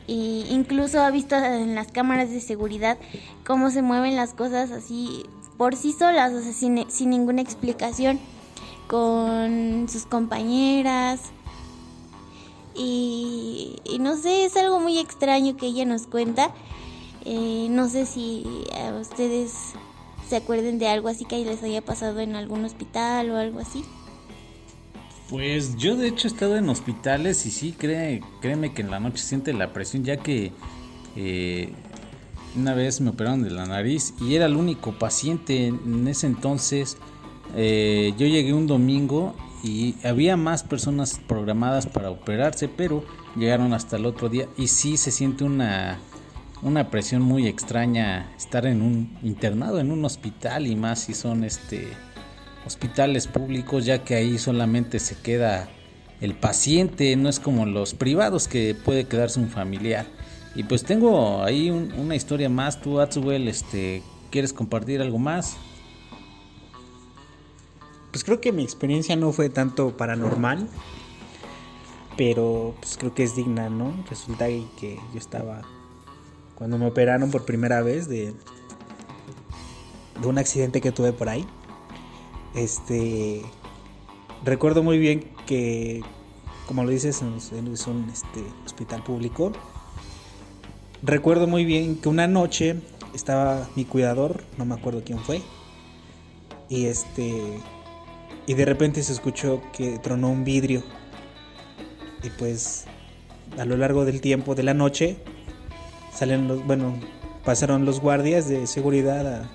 [0.07, 0.13] e
[0.49, 2.97] incluso ha visto en las cámaras de seguridad
[3.45, 5.25] cómo se mueven las cosas así
[5.57, 8.19] por sí solas, o sea, sin, sin ninguna explicación,
[8.87, 11.19] con sus compañeras.
[12.73, 16.51] Y, y no sé, es algo muy extraño que ella nos cuenta.
[17.25, 19.53] Eh, no sé si a ustedes
[20.27, 23.83] se acuerden de algo así que les haya pasado en algún hospital o algo así.
[25.29, 28.99] Pues yo de hecho he estado en hospitales y sí, cree, créeme que en la
[28.99, 30.53] noche siente la presión ya que
[31.17, 31.73] eh,
[32.55, 36.97] una vez me operaron de la nariz y era el único paciente en ese entonces.
[37.55, 43.03] eh, yo llegué un domingo y había más personas programadas para operarse, pero
[43.35, 45.99] llegaron hasta el otro día y sí se siente una,
[46.61, 51.43] una presión muy extraña estar en un internado en un hospital y más si son
[51.43, 51.87] este
[52.65, 55.69] hospitales públicos ya que ahí solamente se queda
[56.19, 60.05] el paciente, no es como los privados que puede quedarse un familiar.
[60.55, 64.01] Y pues tengo ahí un- una historia más, tú Atsuel, este,
[64.31, 65.55] ¿quieres compartir algo más?
[68.11, 70.67] Pues creo que mi experiencia no fue tanto paranormal,
[72.17, 73.93] pero pues creo que es digna, ¿no?
[74.09, 75.61] Resulta que yo estaba
[76.57, 78.33] cuando me operaron por primera vez de
[80.21, 81.45] de un accidente que tuve por ahí.
[82.55, 83.41] Este
[84.43, 86.01] recuerdo muy bien que
[86.65, 89.53] como lo dices es un, es un, este, hospital público.
[91.01, 92.81] Recuerdo muy bien que una noche
[93.13, 95.41] estaba mi cuidador, no me acuerdo quién fue,
[96.67, 97.33] y este
[98.47, 100.83] y de repente se escuchó que tronó un vidrio.
[102.23, 102.85] Y pues
[103.57, 105.17] a lo largo del tiempo de la noche
[106.17, 106.95] salen los, bueno,
[107.45, 109.49] pasaron los guardias de seguridad a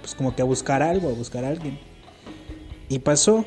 [0.00, 1.78] pues como que a buscar algo, a buscar a alguien.
[2.88, 3.44] Y pasó.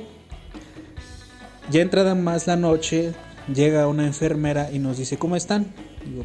[1.71, 3.13] Ya entrada más la noche,
[3.53, 5.73] llega una enfermera y nos dice, "¿Cómo están?"
[6.05, 6.23] Digo,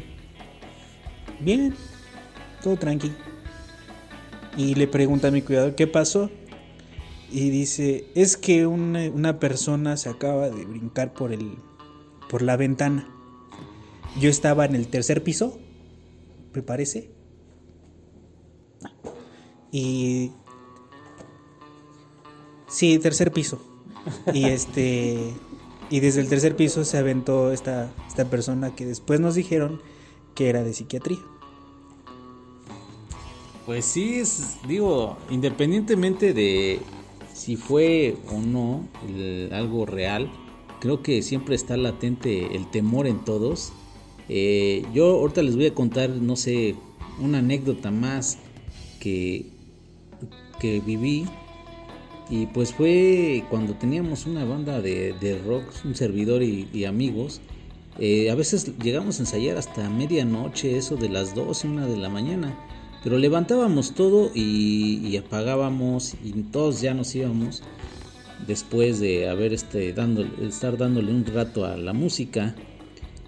[1.39, 1.75] "Bien.
[2.63, 3.11] Todo tranqui."
[4.57, 6.29] Y le pregunta a mi cuidador, "¿Qué pasó?"
[7.31, 11.57] y dice, es que una, una persona se acaba de brincar por el
[12.29, 13.07] por la ventana.
[14.19, 15.59] Yo estaba en el tercer piso,
[16.55, 17.11] me parece.
[19.71, 20.31] Y
[22.67, 23.59] sí, tercer piso.
[24.33, 25.33] Y este
[25.89, 29.81] y desde el tercer piso se aventó esta esta persona que después nos dijeron
[30.33, 31.19] que era de psiquiatría.
[33.65, 36.79] Pues sí, es, digo, independientemente de
[37.33, 40.29] si fue o no el- algo real,
[40.79, 43.73] creo que siempre está latente el temor en todos.
[44.29, 46.75] Eh, yo ahorita les voy a contar, no sé,
[47.19, 48.37] una anécdota más
[48.99, 49.45] que,
[50.59, 51.25] que viví.
[52.29, 57.41] Y pues fue cuando teníamos una banda de, de rock, un servidor y, amigos.
[57.99, 62.09] Eh, a veces llegamos a ensayar hasta medianoche, eso de las 12, una de la
[62.09, 62.57] mañana.
[63.03, 67.61] Pero levantábamos todo y, y apagábamos y todos ya nos íbamos
[68.47, 72.55] después de haber este dando, estar dándole un rato a la música.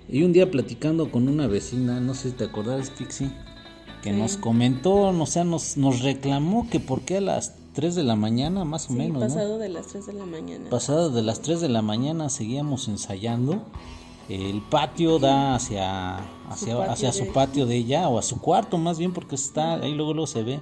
[0.10, 3.30] Y un día platicando con una vecina, no sé si te acordás, Pixie,
[4.02, 8.04] que nos comentó, o sea, nos, nos reclamó que por qué a las 3 de
[8.04, 9.28] la mañana, más o Sí, menos, ¿no?
[9.28, 10.70] pasado de las 3 de la mañana.
[10.70, 13.64] Pasadas de las 3 de la mañana seguíamos ensayando.
[14.30, 16.18] El patio da hacia,
[16.50, 19.36] hacia, patio hacia de- su patio de ella, o a su cuarto más bien, porque
[19.36, 20.60] está ahí luego, luego se ve.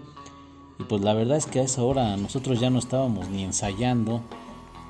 [0.80, 4.22] Y pues la verdad es que a esa hora nosotros ya no estábamos ni ensayando.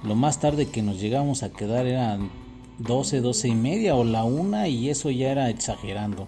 [0.03, 2.29] Lo más tarde que nos llegamos a quedar eran
[2.79, 6.27] 12, 12 y media o la una y eso ya era exagerando.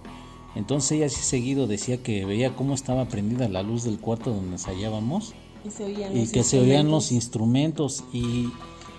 [0.56, 4.54] Entonces ella sí seguido decía que veía cómo estaba prendida la luz del cuarto donde
[4.54, 5.34] ensayábamos
[5.66, 8.04] Y se oían y los que se oían los instrumentos.
[8.14, 8.50] y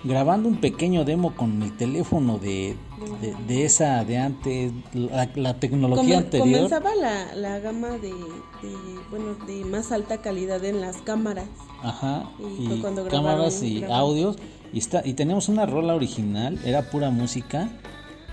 [0.05, 2.77] grabando un pequeño demo con el teléfono de,
[3.21, 6.69] de, de esa de antes, la, la tecnología Comen- anterior.
[6.71, 8.73] Comenzaba la, la gama de, de,
[9.11, 11.47] bueno, de más alta calidad en las cámaras.
[11.83, 12.31] Ajá,
[12.61, 14.01] Y cuando cámaras grabaron- y grabaron.
[14.11, 14.37] audios.
[14.73, 17.71] Y, está, y teníamos una rola original, era pura música.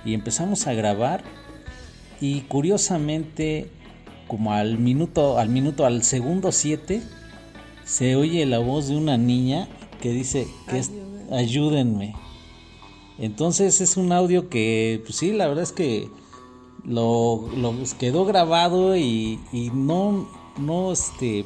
[0.03, 1.23] Y empezamos a grabar.
[2.21, 3.69] Y curiosamente,
[4.27, 7.01] como al minuto, al minuto, al segundo 7,
[7.83, 9.67] se oye la voz de una niña
[10.01, 10.91] que dice que es,
[11.31, 12.15] ayúdenme.
[13.17, 16.09] Entonces es un audio que, pues sí, la verdad es que
[16.83, 20.27] lo, lo quedó grabado y, y no,
[20.57, 21.45] no, este,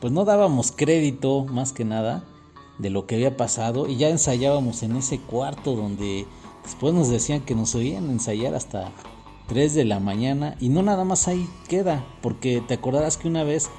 [0.00, 2.24] pues no dábamos crédito más que nada
[2.80, 6.26] de lo que había pasado y ya ensayábamos en ese cuarto donde
[6.64, 8.92] Después nos decían que nos oían ensayar hasta
[9.48, 13.44] 3 de la mañana y no nada más ahí queda, porque te acordarás que una
[13.44, 13.70] vez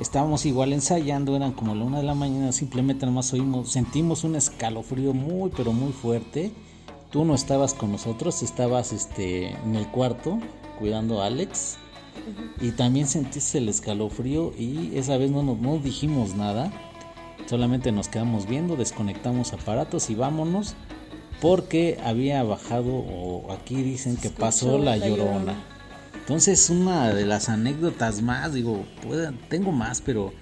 [0.00, 4.24] estábamos igual ensayando, eran como la 1 de la mañana, simplemente nada más oímos, sentimos
[4.24, 6.52] un escalofrío muy pero muy fuerte.
[7.10, 10.38] Tú no estabas con nosotros, estabas este en el cuarto
[10.78, 11.76] cuidando a Alex
[12.60, 16.72] y también sentiste el escalofrío y esa vez no nos no dijimos nada,
[17.46, 20.74] solamente nos quedamos viendo, desconectamos aparatos y vámonos
[21.40, 25.16] porque había bajado o aquí dicen que pasó la, llorona.
[25.24, 25.54] Llorona.
[26.20, 30.32] Entonces una de las anécdotas más, digo, puede- tengo más, pero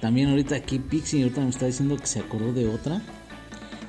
[0.00, 3.00] también ahorita aquí Pixie ahorita me está diciendo que se acordó de otra.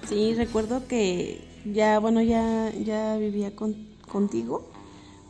[0.08, 4.70] Sí, recuerdo que ya, bueno, ya, ya vivía con- contigo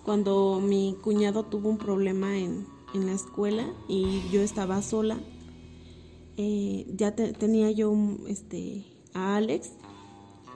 [0.04, 5.18] cuando mi cuñado tuvo un problema en, en la escuela y yo estaba sola.
[6.38, 9.72] Eh, ya te- tenía yo un, este, a Alex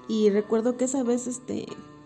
[0.08, 1.66] y recuerdo que esa vez este,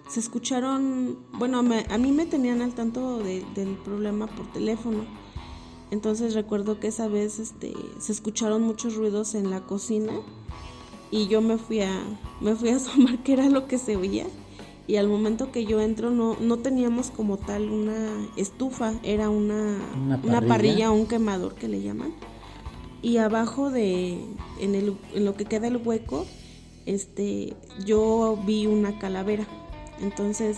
[0.10, 5.06] se escucharon, bueno, me- a mí me tenían al tanto de- del problema por teléfono.
[5.90, 10.14] Entonces recuerdo que esa vez este, se escucharon muchos ruidos en la cocina
[11.12, 11.92] y yo me fui a
[12.40, 14.26] me fui a asomar qué era lo que se oía
[14.88, 19.78] y al momento que yo entro no no teníamos como tal una estufa era una
[19.96, 20.48] Una una parrilla.
[20.48, 22.14] parrilla, un quemador que le llaman
[23.02, 24.18] y abajo de
[24.60, 26.26] en el en lo que queda el hueco
[26.86, 27.54] este
[27.86, 29.46] yo vi una calavera
[30.02, 30.58] entonces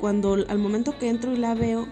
[0.00, 1.86] cuando al momento que entro y la veo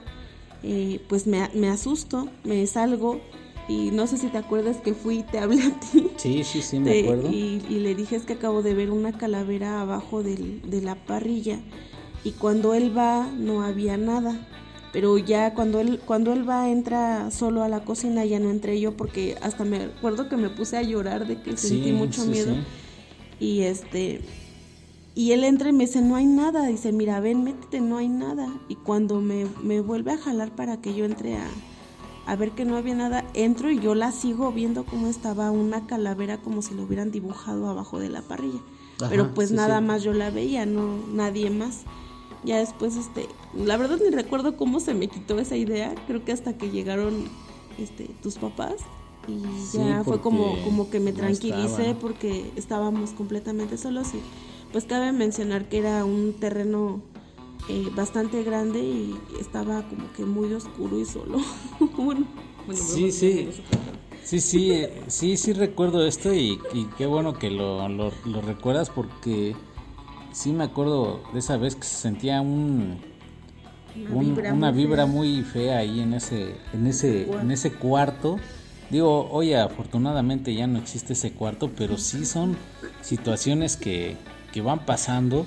[0.63, 3.21] eh, pues me, me asusto me salgo
[3.69, 6.63] y no sé si te acuerdas que fui y te hablé a ti Sí, sí,
[6.63, 7.31] sí, me acuerdo.
[7.31, 10.95] Y, y le dije es que acabo de ver una calavera abajo del- de la
[11.07, 11.61] parrilla
[12.25, 14.47] y cuando él va no había nada.
[14.95, 18.81] Pero ya cuando él, cuando él va, entra solo a la cocina, ya no entré
[18.81, 22.29] yo porque hasta me acuerdo que me puse a llorar de que sentí mucho sí,
[22.29, 22.55] miedo.
[22.55, 22.65] sí.
[23.41, 24.23] Y este
[25.17, 26.67] y él entra y me dice, no hay nada.
[26.67, 28.49] Dice, mira, ven, métete, no hay nada.
[28.69, 31.47] Y cuando me, me vuelve a jalar para que yo entre a,
[32.27, 35.87] a ver que no había nada, entro y yo la sigo viendo cómo estaba una
[35.87, 38.61] calavera como si lo hubieran dibujado abajo de la parrilla.
[39.01, 39.85] Ajá, Pero pues sí, nada sí.
[39.85, 41.83] más yo la veía, no nadie más.
[42.45, 45.95] Ya después, este, la verdad ni recuerdo cómo se me quitó esa idea.
[46.07, 47.25] Creo que hasta que llegaron
[47.79, 48.75] este, tus papás
[49.27, 51.99] y Sí, ya fue como, como que me no tranquilicé estaban.
[51.99, 54.19] porque estábamos completamente solos y
[54.73, 57.01] pues cabe mencionar que era un terreno
[57.71, 61.39] eh, bastante grande y estaba como que muy oscuro y solo.
[61.97, 62.27] bueno,
[62.67, 63.49] bueno, Sí, sí.
[64.23, 68.41] Sí, sí, eh, sí, sí recuerdo esto y, y qué bueno que lo, lo- lo
[68.41, 69.55] recuerdas porque
[70.35, 72.99] sí me acuerdo de esa vez que se sentía un,
[74.11, 75.07] Una un- vibra una muy vibra fea.
[75.07, 78.39] muy fea ahí en ese, en ese, en ese cuarto.
[78.91, 82.57] Digo, oye, afortunadamente ya no existe ese cuarto, pero sí son
[83.01, 84.16] situaciones que,
[84.53, 85.47] que van pasando.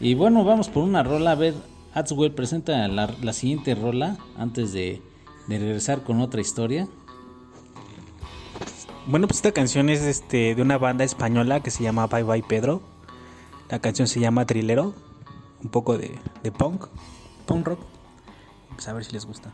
[0.00, 1.32] Y bueno, vamos por una rola.
[1.32, 1.54] A ver,
[1.92, 5.02] Atswell presenta la, la siguiente rola antes de,
[5.48, 6.88] de regresar con otra historia.
[9.06, 12.42] Bueno, pues esta canción es este de una banda española que se llama Bye Bye
[12.46, 12.82] Pedro.
[13.68, 14.94] La canción se llama Trilero,
[15.62, 16.86] un poco de, de punk,
[17.46, 17.80] punk rock.
[18.70, 19.52] Pues a ver si les gusta.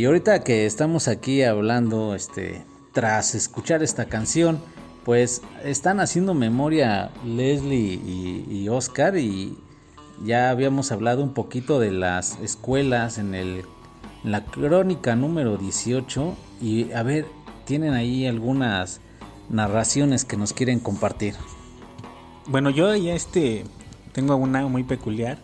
[0.00, 4.58] Y ahorita que estamos aquí hablando, este, tras escuchar esta canción,
[5.04, 9.58] pues están haciendo memoria Leslie y, y Oscar y
[10.24, 13.64] ya habíamos hablado un poquito de las escuelas en el
[14.24, 17.26] la crónica número 18 y a ver,
[17.66, 19.02] tienen ahí algunas
[19.50, 21.34] narraciones que nos quieren compartir.
[22.46, 23.64] Bueno, yo ya este
[24.14, 25.36] tengo una muy peculiar,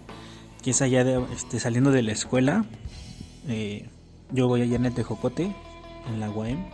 [0.62, 2.64] que es allá de, este, saliendo de la escuela.
[3.48, 3.90] eh,
[4.30, 5.54] yo voy allá en el Tejocote,
[6.08, 6.64] en la UAM.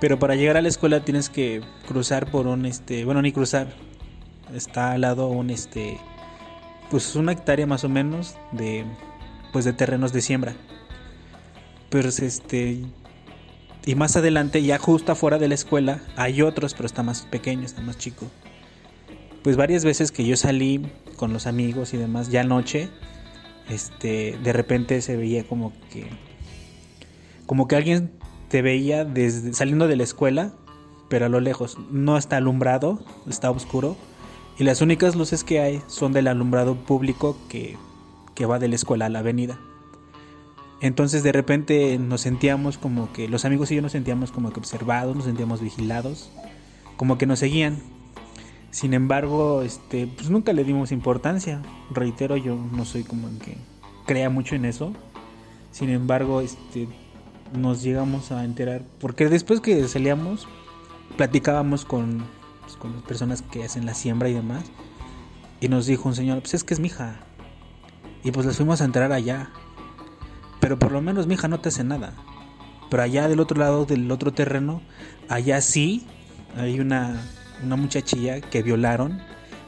[0.00, 3.68] Pero para llegar a la escuela tienes que cruzar por un este, bueno, ni cruzar.
[4.54, 5.98] Está al lado un este
[6.90, 8.84] pues una hectárea más o menos de
[9.52, 10.54] pues de terrenos de siembra.
[11.90, 12.80] Pero es, este
[13.86, 17.64] y más adelante ya justo afuera de la escuela hay otros, pero está más pequeño,
[17.64, 18.26] está más chico.
[19.42, 22.88] Pues varias veces que yo salí con los amigos y demás ya anoche
[23.68, 26.08] este de repente se veía como que
[27.50, 28.12] como que alguien
[28.48, 30.52] te veía desde saliendo de la escuela,
[31.08, 31.78] pero a lo lejos.
[31.90, 33.96] No está alumbrado, está oscuro.
[34.56, 37.76] Y las únicas luces que hay son del alumbrado público que,
[38.36, 39.58] que va de la escuela a la avenida.
[40.80, 44.60] Entonces de repente nos sentíamos como que, los amigos y yo nos sentíamos como que
[44.60, 46.30] observados, nos sentíamos vigilados,
[46.96, 47.78] como que nos seguían.
[48.70, 51.62] Sin embargo, este, pues nunca le dimos importancia.
[51.90, 53.56] Reitero, yo no soy como que
[54.06, 54.92] crea mucho en eso.
[55.72, 56.86] Sin embargo, este,
[57.52, 60.46] nos llegamos a enterar, porque después que salíamos,
[61.16, 62.24] platicábamos con,
[62.62, 64.64] pues, con las personas que hacen la siembra y demás,
[65.60, 67.20] y nos dijo un señor, pues es que es mi hija.
[68.24, 69.50] Y pues les fuimos a entrar allá.
[70.60, 72.14] Pero por lo menos mi hija no te hace nada.
[72.90, 74.82] Pero allá del otro lado del otro terreno,
[75.28, 76.06] allá sí
[76.56, 77.22] hay una,
[77.62, 79.20] una muchachilla que violaron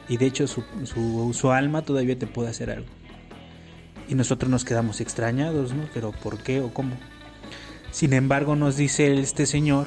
[0.09, 2.87] y de hecho su, su, su alma todavía te puede hacer algo.
[4.09, 5.85] Y nosotros nos quedamos extrañados, ¿no?
[5.93, 6.95] Pero ¿por qué o cómo?
[7.93, 9.85] Sin embargo, nos dice este señor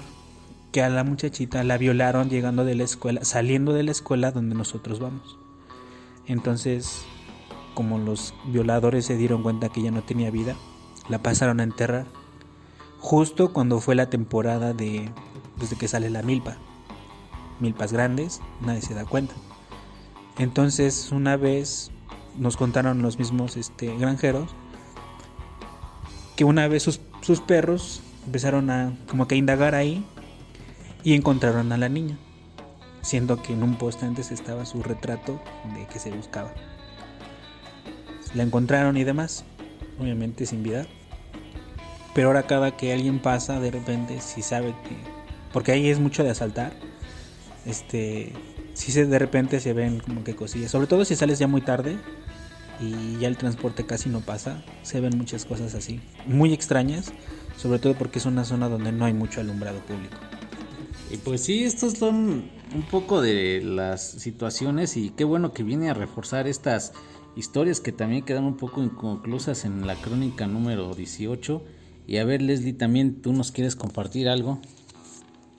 [0.70, 4.54] que a la muchachita la violaron llegando de la escuela, saliendo de la escuela donde
[4.54, 5.36] nosotros vamos.
[6.24, 7.02] Entonces,
[7.74, 10.54] como los violadores se dieron cuenta que ya no tenía vida,
[11.08, 12.06] la pasaron a enterrar.
[13.00, 15.10] Justo cuando fue la temporada de
[15.58, 16.58] desde que sale la milpa.
[17.58, 19.34] Milpas grandes, nadie se da cuenta.
[20.38, 21.90] Entonces, una vez
[22.38, 24.54] nos contaron los mismos este, granjeros
[26.36, 30.04] que una vez sus, sus perros empezaron a como que a indagar ahí
[31.02, 32.16] y encontraron a la niña,
[33.02, 35.42] siendo que en un poste antes estaba su retrato
[35.74, 36.54] de que se buscaba.
[38.34, 39.44] La encontraron y demás,
[39.98, 40.86] obviamente sin vida.
[42.14, 44.96] Pero ahora cada que alguien pasa, de repente, si sabe que...
[45.52, 46.74] Porque ahí es mucho de asaltar.
[47.64, 48.32] Este...
[48.74, 50.70] Si se, de repente se ven como que cosillas.
[50.70, 51.98] Sobre todo si sales ya muy tarde
[52.80, 54.64] y ya el transporte casi no pasa.
[54.82, 56.00] Se ven muchas cosas así.
[56.26, 57.12] Muy extrañas.
[57.56, 60.16] Sobre todo porque es una zona donde no hay mucho alumbrado público.
[61.10, 65.88] Y pues sí, estos son un poco de las situaciones y qué bueno que viene
[65.88, 66.92] a reforzar estas
[67.36, 71.62] historias que también quedan un poco inconclusas en la crónica número 18.
[72.06, 74.60] Y a ver, Leslie, también tú nos quieres compartir algo.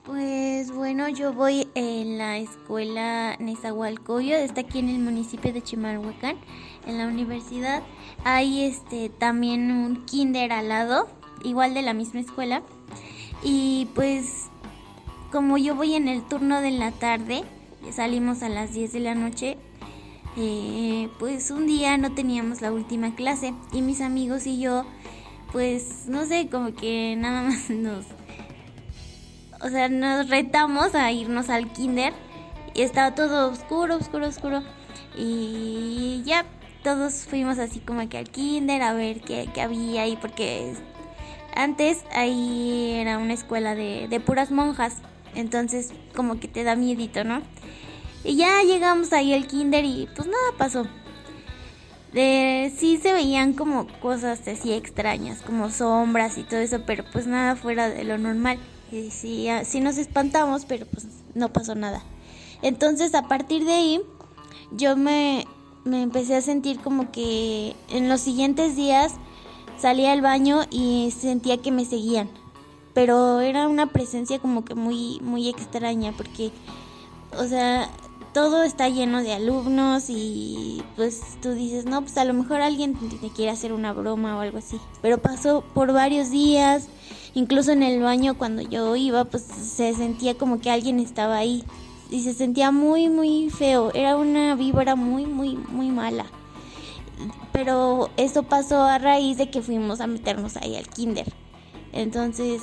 [0.04, 6.36] Pues bueno, yo voy en la escuela Nezahualcóyotl, está aquí en el municipio de Chimalhuacán,
[6.88, 7.82] en la universidad.
[8.24, 11.06] Hay este también un kinder al lado,
[11.44, 12.62] igual de la misma escuela.
[13.44, 14.46] Y pues
[15.30, 17.44] como yo voy en el turno de la tarde,
[17.92, 19.56] salimos a las 10 de la noche,
[20.36, 24.84] eh, pues un día no teníamos la última clase y mis amigos y yo,
[25.52, 28.04] pues no sé, como que nada más nos
[29.60, 32.12] o sea, nos retamos a irnos al kinder
[32.74, 34.62] y estaba todo oscuro, oscuro, oscuro.
[35.16, 36.44] Y ya
[36.82, 40.74] todos fuimos así como que al kinder a ver qué, qué había ahí, porque
[41.54, 44.96] antes ahí era una escuela de, de puras monjas,
[45.34, 47.42] entonces como que te da miedito, ¿no?
[48.24, 50.86] Y ya llegamos ahí al kinder y pues nada pasó.
[52.12, 57.54] Sí se veían como cosas así extrañas, como sombras y todo eso, pero pues nada
[57.54, 58.58] fuera de lo normal.
[58.90, 62.02] Y sí, sí nos espantamos, pero pues no pasó nada.
[62.62, 64.00] Entonces a partir de ahí
[64.72, 65.46] yo me,
[65.88, 69.14] me empecé a sentir como que en los siguientes días
[69.78, 72.28] salía al baño y sentía que me seguían.
[72.94, 76.50] Pero era una presencia como que muy, muy extraña porque,
[77.36, 77.88] o sea,
[78.32, 82.94] todo está lleno de alumnos y pues tú dices, no, pues a lo mejor alguien
[82.94, 84.78] te quiere hacer una broma o algo así.
[85.00, 86.88] Pero pasó por varios días,
[87.34, 91.64] incluso en el baño cuando yo iba, pues se sentía como que alguien estaba ahí.
[92.10, 93.92] Y se sentía muy, muy feo.
[93.94, 96.26] Era una víbora muy, muy, muy mala.
[97.52, 101.32] Pero eso pasó a raíz de que fuimos a meternos ahí al kinder.
[101.92, 102.62] Entonces,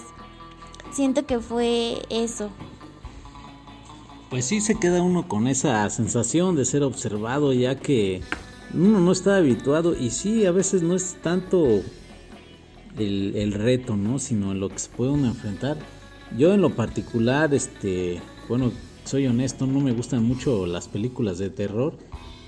[0.92, 2.50] siento que fue eso.
[4.30, 8.22] Pues sí se queda uno con esa sensación de ser observado ya que
[8.74, 11.82] uno no está habituado y sí a veces no es tanto
[12.98, 14.20] el, reto, ¿no?
[14.20, 15.78] Sino lo que se puede uno enfrentar.
[16.38, 18.72] Yo en lo particular, este, bueno,
[19.06, 21.98] soy honesto, no me gustan mucho las películas de terror,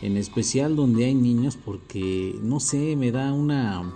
[0.01, 3.93] en especial donde hay niños porque no sé, me da una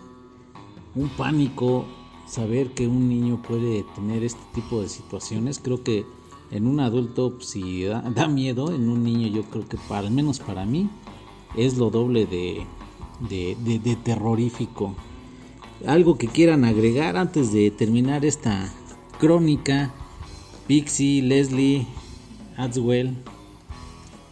[0.95, 1.85] un pánico
[2.27, 5.59] saber que un niño puede tener este tipo de situaciones.
[5.59, 6.05] Creo que
[6.51, 10.13] en un adulto pues, si da, miedo, en un niño yo creo que para, al
[10.13, 10.89] menos para mí
[11.55, 12.65] es lo doble de-
[13.29, 14.95] de terrorífico.
[15.85, 18.71] Algo que quieran agregar antes de terminar esta
[19.19, 19.93] crónica.
[20.67, 21.85] Pixie, Leslie,
[22.61, 23.15] Adswell.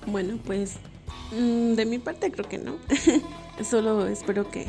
[0.05, 0.75] Bueno, pues
[1.31, 2.75] mm, de mi parte creo que no.
[3.63, 4.67] Solo espero que,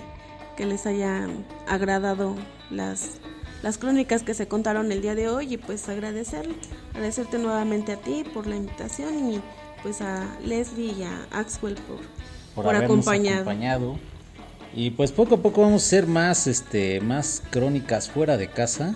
[0.57, 2.35] que les hayan agradado
[2.71, 3.19] las,
[3.63, 6.49] las crónicas que se contaron el día de hoy y pues agradecer,
[6.91, 9.41] agradecerte nuevamente a ti por la invitación y
[9.83, 12.01] pues a Leslie y a Axwell por,
[12.55, 13.99] por, por acompañado.
[14.75, 18.95] Y pues poco a poco vamos a hacer más, este, más crónicas fuera de casa.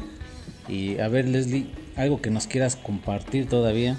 [0.68, 3.98] Y a ver, Leslie, algo que nos quieras compartir todavía.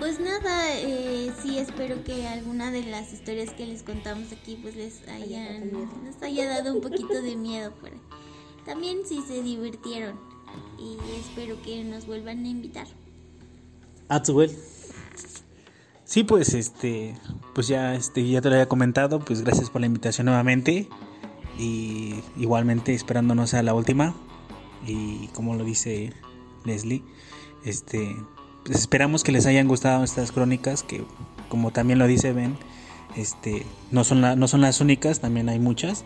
[0.00, 4.74] Pues nada, eh, sí espero que alguna de las historias que les contamos aquí pues
[4.74, 5.70] les hayan
[6.02, 7.70] les haya dado un poquito de miedo,
[8.64, 10.18] también sí se divirtieron
[10.78, 12.86] y espero que nos vuelvan a invitar.
[14.08, 14.56] Adswell.
[16.04, 17.14] Sí, pues este,
[17.54, 20.88] pues ya este ya te lo había comentado, pues gracias por la invitación nuevamente
[21.58, 24.14] y igualmente esperándonos a la última
[24.86, 26.14] y como lo dice
[26.64, 27.04] Leslie,
[27.66, 28.16] este
[28.68, 31.04] esperamos que les hayan gustado estas crónicas que
[31.48, 32.56] como también lo dice Ben,
[33.16, 36.04] este no son no son las únicas, también hay muchas,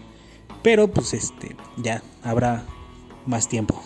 [0.63, 2.65] pero pues este ya habrá
[3.27, 3.83] más tiempo.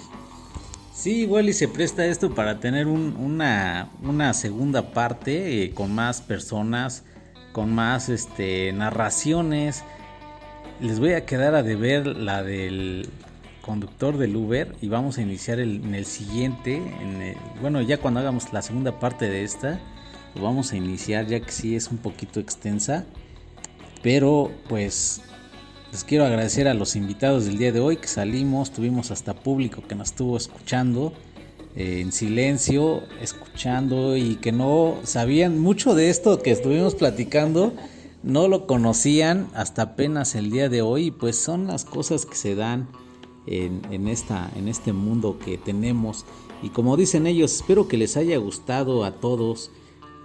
[0.93, 6.21] Sí, igual se presta esto para tener un- una, una segunda parte eh, con más
[6.21, 7.05] personas,
[7.53, 9.85] con más este, narraciones.
[10.81, 13.09] Les voy a quedar a deber la del
[13.73, 16.81] conductor del Uber y vamos a iniciar el- en el siguiente.
[17.61, 19.79] bueno, ya cuando hagamos la segunda parte de esta,
[20.35, 23.05] lo vamos a iniciar ya que sí es un poquito extensa.
[24.03, 25.21] Pero pues
[25.93, 29.83] les quiero agradecer a los invitados del día de hoy que salimos, tuvimos hasta público
[29.87, 31.13] que nos estuvo escuchando
[31.77, 37.75] eh, en silencio, escuchando y que no sabían mucho de esto que estuvimos platicando,
[38.23, 42.55] no lo conocían hasta apenas el día de hoy, pues son las cosas que se
[42.55, 42.89] dan
[43.47, 46.25] en, esta, en este mundo que tenemos.
[46.63, 49.71] Y como dicen ellos, espero que les haya gustado a todos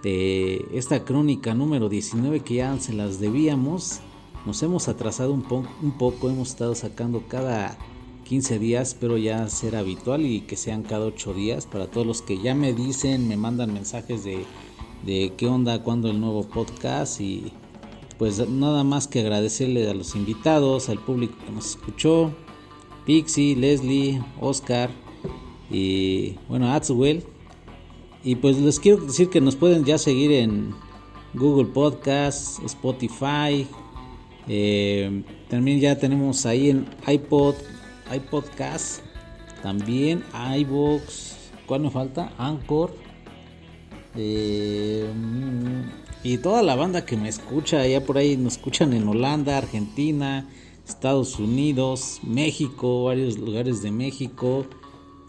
[0.04, 4.00] esta crónica número 19 que ya se las debíamos.
[4.44, 7.78] Nos hemos atrasado un, po- un poco, hemos estado sacando cada
[8.24, 11.66] 15 días, pero ya ser habitual y que sean cada 8 días.
[11.66, 14.44] Para todos los que ya me dicen, me mandan mensajes de,
[15.06, 17.52] de qué onda, cuándo el nuevo podcast y
[18.18, 22.30] pues nada más que agradecerle a los invitados, al público que nos escuchó,
[23.04, 24.90] Pixie, Leslie, Oscar
[25.70, 27.24] y bueno, Atswell.
[28.22, 30.74] Y pues les quiero decir que nos pueden ya seguir en
[31.34, 33.66] Google Podcast, Spotify.
[34.48, 37.54] eh, también ya tenemos ahí en iPod,
[38.14, 39.02] iPodcast.
[39.62, 40.22] También
[40.58, 41.36] iBox.
[41.66, 42.32] ¿Cuál me falta?
[42.38, 42.94] Anchor.
[44.16, 49.06] eh, mm, y toda la banda que me escucha, ya por ahí nos escuchan en
[49.06, 50.48] Holanda, Argentina,
[50.86, 54.66] Estados Unidos, México, varios lugares de México.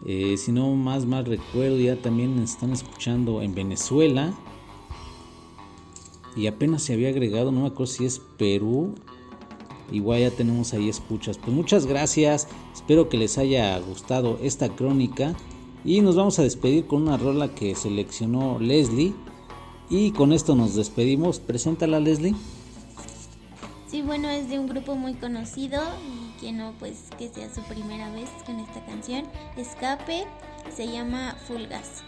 [0.06, 4.34] Eh, si no más más recuerdo, ya también están escuchando en Venezuela.
[6.36, 8.96] Y apenas se había agregado, no me acuerdo si es Perú.
[9.92, 11.38] Igual ya tenemos ahí escuchas.
[11.38, 12.48] Pues muchas gracias.
[12.74, 15.36] Espero que les haya gustado esta crónica.
[15.86, 19.14] Y nos vamos a despedir con una rola que seleccionó Leslie.
[19.90, 21.40] Y con esto nos despedimos.
[21.40, 22.36] Preséntala, Leslie.
[23.96, 27.62] Sí, bueno, es de un grupo muy conocido y que no, pues que sea su
[27.62, 29.24] primera vez con esta canción.
[29.56, 30.26] Escape,
[30.76, 32.04] se llama Full Gas.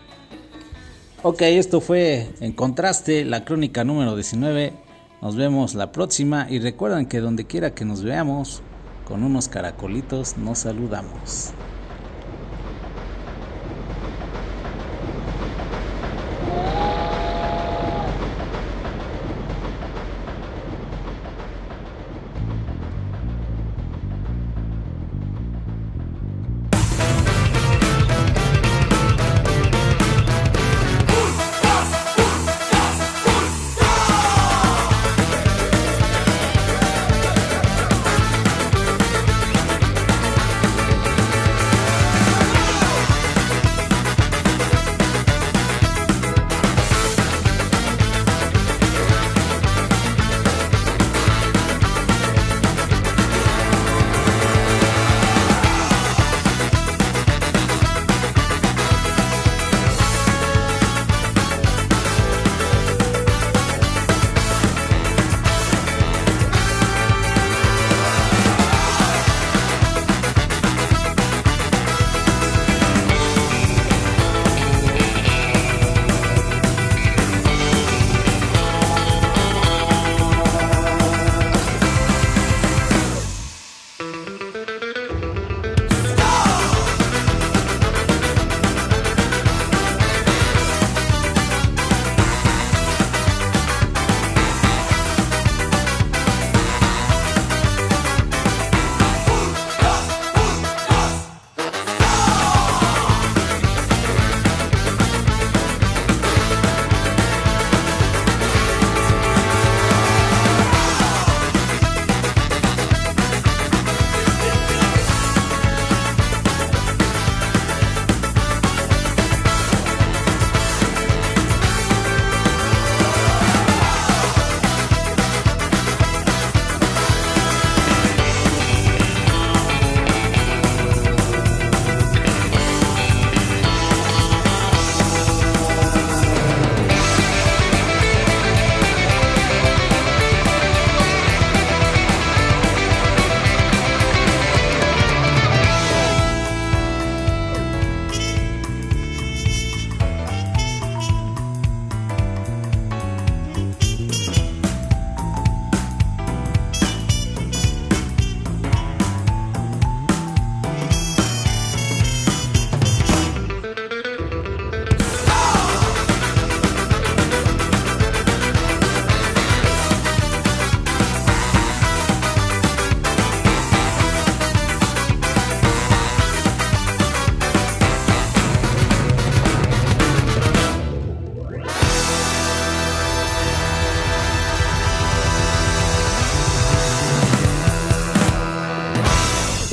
[1.24, 4.74] Ok, esto fue En Contraste, la crónica número 19.
[5.22, 8.62] Nos vemos la próxima y recuerden que donde quiera que nos veamos,
[9.06, 11.54] con unos caracolitos nos saludamos.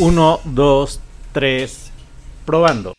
[0.07, 1.01] 1, 2,
[1.33, 1.93] 3,
[2.45, 2.93] probando.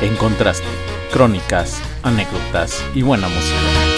[0.00, 0.66] En contraste,
[1.12, 3.91] crónicas, anécdotas y buena música.